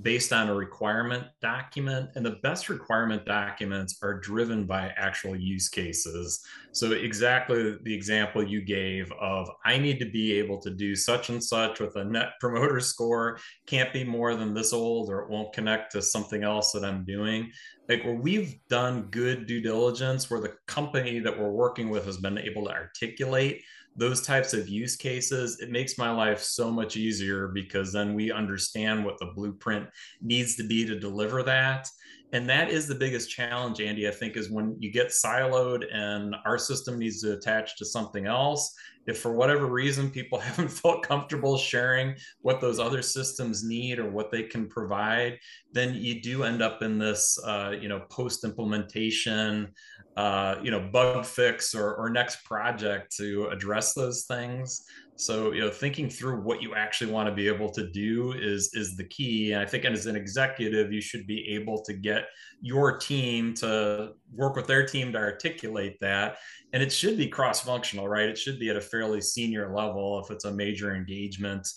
based 0.02 0.32
on 0.32 0.50
a 0.50 0.54
requirement 0.54 1.26
document, 1.42 2.12
and 2.16 2.24
the 2.24 2.38
best 2.44 2.70
requirement 2.70 3.26
documents 3.26 3.98
are 4.04 4.20
driven 4.20 4.68
by 4.68 4.94
actual 4.96 5.36
use 5.36 5.68
cases. 5.68 6.46
So, 6.74 6.92
exactly 6.92 7.76
the 7.82 7.94
example 7.94 8.48
you 8.48 8.62
gave 8.62 9.12
of 9.14 9.50
I 9.66 9.80
need 9.80 9.98
to 10.00 10.06
be 10.06 10.34
able 10.34 10.62
to 10.62 10.70
do 10.70 10.96
such 10.96 11.30
and 11.30 11.44
such 11.44 11.80
with 11.80 11.96
a 11.96 12.04
net 12.04 12.34
promoter 12.40 12.80
score, 12.80 13.40
can't 13.66 13.94
be 13.94 14.04
more 14.04 14.36
than 14.36 14.54
this 14.54 14.74
old, 14.74 15.10
or 15.10 15.22
it 15.22 15.30
won't 15.30 15.54
connect 15.54 15.92
to 15.94 16.04
something 16.04 16.44
else 16.44 16.72
that 16.72 16.86
I'm 16.86 17.04
doing. 17.04 17.52
Like 17.90 18.04
where 18.06 18.16
we've 18.16 18.60
done 18.70 19.08
good 19.10 19.48
due 19.48 19.60
diligence, 19.60 20.30
where 20.30 20.40
the 20.40 20.56
company 20.68 21.20
that 21.20 21.38
we're 21.38 21.52
working 21.52 21.90
with 21.90 22.06
has 22.06 22.18
been 22.18 22.38
able 22.38 22.66
to 22.66 22.72
articulate 22.72 23.64
those 23.96 24.22
types 24.22 24.54
of 24.54 24.68
use 24.68 24.96
cases, 24.96 25.60
it 25.60 25.70
makes 25.70 25.98
my 25.98 26.10
life 26.10 26.42
so 26.42 26.72
much 26.72 26.98
easier 26.98 27.48
because 27.48 27.92
then 27.92 28.14
we 28.14 28.32
understand 28.32 29.06
what 29.06 29.20
the 29.20 29.32
blueprint 29.36 29.88
needs 30.22 30.56
to 30.56 30.64
be 30.64 30.86
to 30.86 31.00
deliver 31.00 31.44
that. 31.44 31.88
And 32.34 32.50
that 32.50 32.72
is 32.72 32.88
the 32.88 32.96
biggest 32.96 33.30
challenge, 33.30 33.80
Andy, 33.80 34.08
I 34.08 34.12
think, 34.12 34.38
is 34.38 34.50
when 34.50 34.76
you 34.80 34.92
get 34.92 35.10
siloed 35.10 35.86
and 35.94 36.36
our 36.46 36.58
system 36.58 36.98
needs 36.98 37.22
to 37.22 37.34
attach 37.34 37.78
to 37.78 37.86
something 37.86 38.26
else. 38.26 38.76
If 39.06 39.20
for 39.20 39.34
whatever 39.34 39.68
reason 39.68 40.10
people 40.10 40.40
haven't 40.40 40.70
felt 40.70 41.04
comfortable 41.04 41.58
sharing 41.58 42.16
what 42.42 42.60
those 42.60 42.80
other 42.80 43.04
systems 43.04 43.64
need 43.64 44.00
or 44.00 44.10
what 44.10 44.32
they 44.32 44.44
can 44.44 44.68
provide, 44.68 45.38
then 45.74 45.94
you 45.94 46.22
do 46.22 46.44
end 46.44 46.64
up 46.64 46.82
in 46.82 46.98
this, 46.98 47.38
uh, 47.46 47.76
you 47.80 47.88
know, 47.88 48.00
post 48.10 48.44
implementation 48.44 49.72
uh, 50.16 50.56
you 50.62 50.70
know, 50.70 50.80
bug 50.80 51.26
fix 51.26 51.74
or, 51.74 51.96
or 51.96 52.10
next 52.10 52.44
project 52.46 53.16
to 53.18 53.48
address 53.48 53.94
those 53.94 54.26
things. 54.26 54.86
So, 55.16 55.52
you 55.52 55.62
know, 55.62 55.70
thinking 55.70 56.10
through 56.10 56.42
what 56.42 56.62
you 56.62 56.74
actually 56.74 57.12
want 57.12 57.30
to 57.30 57.36
be 57.36 57.48
able 57.48 57.70
to 57.70 57.90
do 57.92 58.34
is 58.34 58.72
is 58.74 58.98
the 58.98 59.04
key. 59.06 59.52
And 59.52 59.62
I 59.62 59.66
think 59.66 59.86
as 59.86 60.08
an 60.08 60.16
executive, 60.16 60.92
you 60.92 61.02
should 61.02 61.28
be 61.28 61.48
able 61.50 61.84
to 61.84 61.94
get 61.94 62.26
your 62.62 62.98
team 62.98 63.54
to 63.56 64.14
work 64.34 64.56
with 64.56 64.66
their 64.66 64.86
team 64.86 65.12
to 65.12 65.20
articulate 65.20 66.00
that. 66.02 66.38
And 66.74 66.82
it 66.82 66.92
should 66.92 67.18
be 67.18 67.28
cross-functional, 67.28 68.08
right? 68.08 68.28
It 68.28 68.38
should 68.38 68.60
be 68.60 68.70
at 68.70 68.76
a 68.76 68.82
fairly 68.82 69.22
senior 69.22 69.74
level 69.76 70.20
if 70.24 70.32
it's 70.32 70.46
a 70.46 70.52
major 70.52 70.96
engagement, 70.96 71.68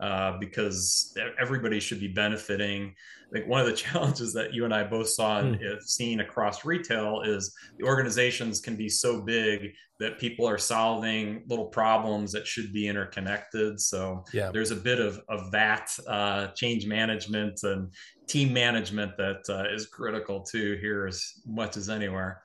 uh, 0.00 0.38
because 0.38 1.14
everybody 1.38 1.80
should 1.80 2.00
be 2.00 2.08
benefiting 2.08 2.94
I 3.28 3.32
think 3.32 3.48
one 3.48 3.60
of 3.60 3.66
the 3.66 3.72
challenges 3.76 4.32
that 4.34 4.54
you 4.54 4.64
and 4.64 4.74
I 4.74 4.84
both 4.84 5.08
saw 5.08 5.38
and 5.38 5.58
mm. 5.58 5.82
seen 5.82 6.20
across 6.20 6.64
retail 6.64 7.22
is 7.22 7.54
the 7.78 7.84
organizations 7.84 8.60
can 8.60 8.76
be 8.76 8.88
so 8.88 9.20
big 9.20 9.72
that 9.98 10.18
people 10.18 10.46
are 10.46 10.58
solving 10.58 11.42
little 11.48 11.66
problems 11.66 12.30
that 12.32 12.46
should 12.46 12.72
be 12.72 12.86
interconnected. 12.86 13.80
So 13.80 14.24
yeah. 14.32 14.50
there's 14.52 14.70
a 14.70 14.76
bit 14.76 15.00
of, 15.00 15.22
of 15.28 15.50
that 15.52 15.90
uh, 16.06 16.48
change 16.48 16.86
management 16.86 17.62
and 17.62 17.92
team 18.26 18.52
management 18.52 19.16
that 19.16 19.42
uh, 19.48 19.74
is 19.74 19.86
critical 19.86 20.40
too 20.40 20.76
here 20.80 21.06
as 21.06 21.24
much 21.46 21.76
as 21.76 21.88
anywhere. 21.88 22.42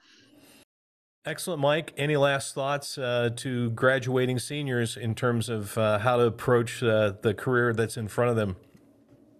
Excellent, 1.23 1.61
Mike. 1.61 1.93
Any 1.97 2.17
last 2.17 2.55
thoughts 2.55 2.97
uh, 2.97 3.29
to 3.35 3.69
graduating 3.71 4.39
seniors 4.39 4.97
in 4.97 5.13
terms 5.13 5.49
of 5.49 5.77
uh, 5.77 5.99
how 5.99 6.17
to 6.17 6.23
approach 6.23 6.81
uh, 6.81 7.13
the 7.21 7.35
career 7.35 7.73
that's 7.73 7.95
in 7.95 8.07
front 8.07 8.31
of 8.31 8.35
them? 8.37 8.55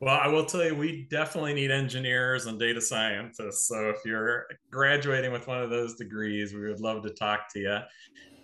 Well, 0.01 0.19
I 0.19 0.27
will 0.27 0.45
tell 0.45 0.65
you, 0.65 0.73
we 0.73 1.05
definitely 1.11 1.53
need 1.53 1.69
engineers 1.69 2.47
and 2.47 2.59
data 2.59 2.81
scientists. 2.81 3.67
So 3.67 3.91
if 3.91 3.97
you're 4.03 4.47
graduating 4.71 5.31
with 5.31 5.47
one 5.47 5.61
of 5.61 5.69
those 5.69 5.93
degrees, 5.93 6.55
we 6.55 6.61
would 6.61 6.79
love 6.79 7.03
to 7.03 7.11
talk 7.11 7.53
to 7.53 7.59
you. 7.59 7.77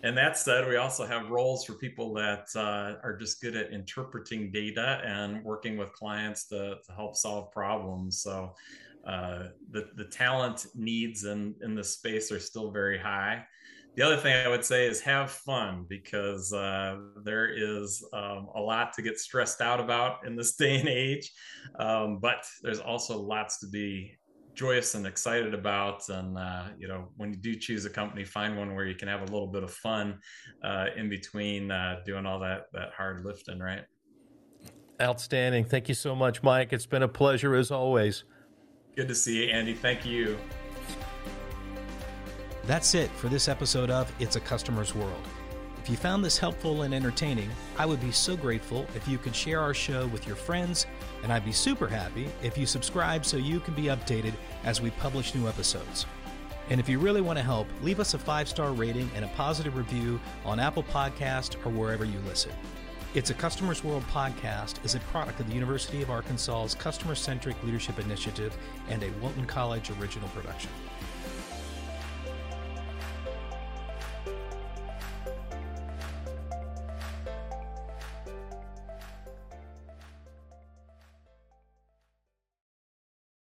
And 0.04 0.16
that 0.16 0.38
said, 0.38 0.68
we 0.68 0.76
also 0.76 1.04
have 1.04 1.30
roles 1.30 1.64
for 1.64 1.72
people 1.72 2.14
that 2.14 2.46
uh, 2.54 3.00
are 3.02 3.16
just 3.18 3.42
good 3.42 3.56
at 3.56 3.72
interpreting 3.72 4.52
data 4.52 5.02
and 5.04 5.42
working 5.42 5.76
with 5.76 5.92
clients 5.94 6.46
to, 6.50 6.76
to 6.86 6.92
help 6.92 7.16
solve 7.16 7.50
problems. 7.50 8.22
So 8.22 8.54
uh, 9.04 9.48
the, 9.72 9.88
the 9.96 10.04
talent 10.04 10.66
needs 10.76 11.24
in, 11.24 11.56
in 11.62 11.74
this 11.74 11.94
space 11.94 12.30
are 12.30 12.38
still 12.38 12.70
very 12.70 12.98
high 12.98 13.44
the 13.98 14.06
other 14.06 14.16
thing 14.16 14.32
I 14.32 14.46
would 14.46 14.64
say 14.64 14.86
is 14.86 15.00
have 15.00 15.28
fun 15.28 15.84
because 15.88 16.52
uh, 16.52 16.98
there 17.24 17.48
is 17.48 18.00
um, 18.12 18.46
a 18.54 18.60
lot 18.60 18.92
to 18.92 19.02
get 19.02 19.18
stressed 19.18 19.60
out 19.60 19.80
about 19.80 20.24
in 20.24 20.36
this 20.36 20.54
day 20.56 20.78
and 20.78 20.88
age. 20.88 21.32
Um, 21.80 22.20
but 22.20 22.44
there's 22.62 22.78
also 22.78 23.18
lots 23.18 23.58
to 23.58 23.66
be 23.66 24.12
joyous 24.54 24.94
and 24.94 25.04
excited 25.04 25.52
about. 25.52 26.08
And, 26.10 26.38
uh, 26.38 26.66
you 26.78 26.86
know, 26.86 27.08
when 27.16 27.32
you 27.32 27.38
do 27.38 27.56
choose 27.56 27.86
a 27.86 27.90
company, 27.90 28.24
find 28.24 28.56
one 28.56 28.72
where 28.76 28.86
you 28.86 28.94
can 28.94 29.08
have 29.08 29.22
a 29.22 29.32
little 29.32 29.48
bit 29.48 29.64
of 29.64 29.72
fun 29.72 30.20
uh, 30.62 30.86
in 30.96 31.08
between 31.08 31.72
uh, 31.72 31.96
doing 32.06 32.24
all 32.24 32.38
that, 32.38 32.66
that 32.74 32.90
hard 32.96 33.24
lifting, 33.24 33.58
right? 33.58 33.82
Outstanding. 35.02 35.64
Thank 35.64 35.88
you 35.88 35.94
so 35.94 36.14
much, 36.14 36.40
Mike. 36.44 36.72
It's 36.72 36.86
been 36.86 37.02
a 37.02 37.08
pleasure 37.08 37.56
as 37.56 37.72
always. 37.72 38.22
Good 38.94 39.08
to 39.08 39.14
see 39.16 39.42
you, 39.42 39.50
Andy. 39.50 39.74
Thank 39.74 40.06
you. 40.06 40.38
That's 42.68 42.94
it 42.94 43.10
for 43.12 43.30
this 43.30 43.48
episode 43.48 43.88
of 43.88 44.12
It's 44.20 44.36
a 44.36 44.40
Customer's 44.40 44.94
World. 44.94 45.26
If 45.82 45.88
you 45.88 45.96
found 45.96 46.22
this 46.22 46.36
helpful 46.36 46.82
and 46.82 46.92
entertaining, 46.92 47.48
I 47.78 47.86
would 47.86 47.98
be 47.98 48.12
so 48.12 48.36
grateful 48.36 48.86
if 48.94 49.08
you 49.08 49.16
could 49.16 49.34
share 49.34 49.62
our 49.62 49.72
show 49.72 50.06
with 50.08 50.26
your 50.26 50.36
friends, 50.36 50.84
and 51.22 51.32
I'd 51.32 51.46
be 51.46 51.50
super 51.50 51.88
happy 51.88 52.28
if 52.42 52.58
you 52.58 52.66
subscribe 52.66 53.24
so 53.24 53.38
you 53.38 53.58
can 53.58 53.72
be 53.72 53.84
updated 53.84 54.34
as 54.64 54.82
we 54.82 54.90
publish 54.90 55.34
new 55.34 55.48
episodes. 55.48 56.04
And 56.68 56.78
if 56.78 56.90
you 56.90 56.98
really 56.98 57.22
want 57.22 57.38
to 57.38 57.42
help, 57.42 57.68
leave 57.80 58.00
us 58.00 58.12
a 58.12 58.18
five 58.18 58.50
star 58.50 58.72
rating 58.72 59.10
and 59.16 59.24
a 59.24 59.28
positive 59.28 59.74
review 59.74 60.20
on 60.44 60.60
Apple 60.60 60.82
Podcast 60.82 61.54
or 61.64 61.70
wherever 61.70 62.04
you 62.04 62.18
listen. 62.26 62.52
It's 63.14 63.30
a 63.30 63.34
Customers 63.34 63.82
World 63.82 64.04
podcast 64.12 64.84
is 64.84 64.94
a 64.94 65.00
product 65.00 65.40
of 65.40 65.48
the 65.48 65.54
University 65.54 66.02
of 66.02 66.10
Arkansas's 66.10 66.74
Customer 66.74 67.14
Centric 67.14 67.56
Leadership 67.64 67.98
Initiative 67.98 68.54
and 68.90 69.02
a 69.02 69.10
Walton 69.22 69.46
College 69.46 69.90
original 69.98 70.28
production. 70.28 70.70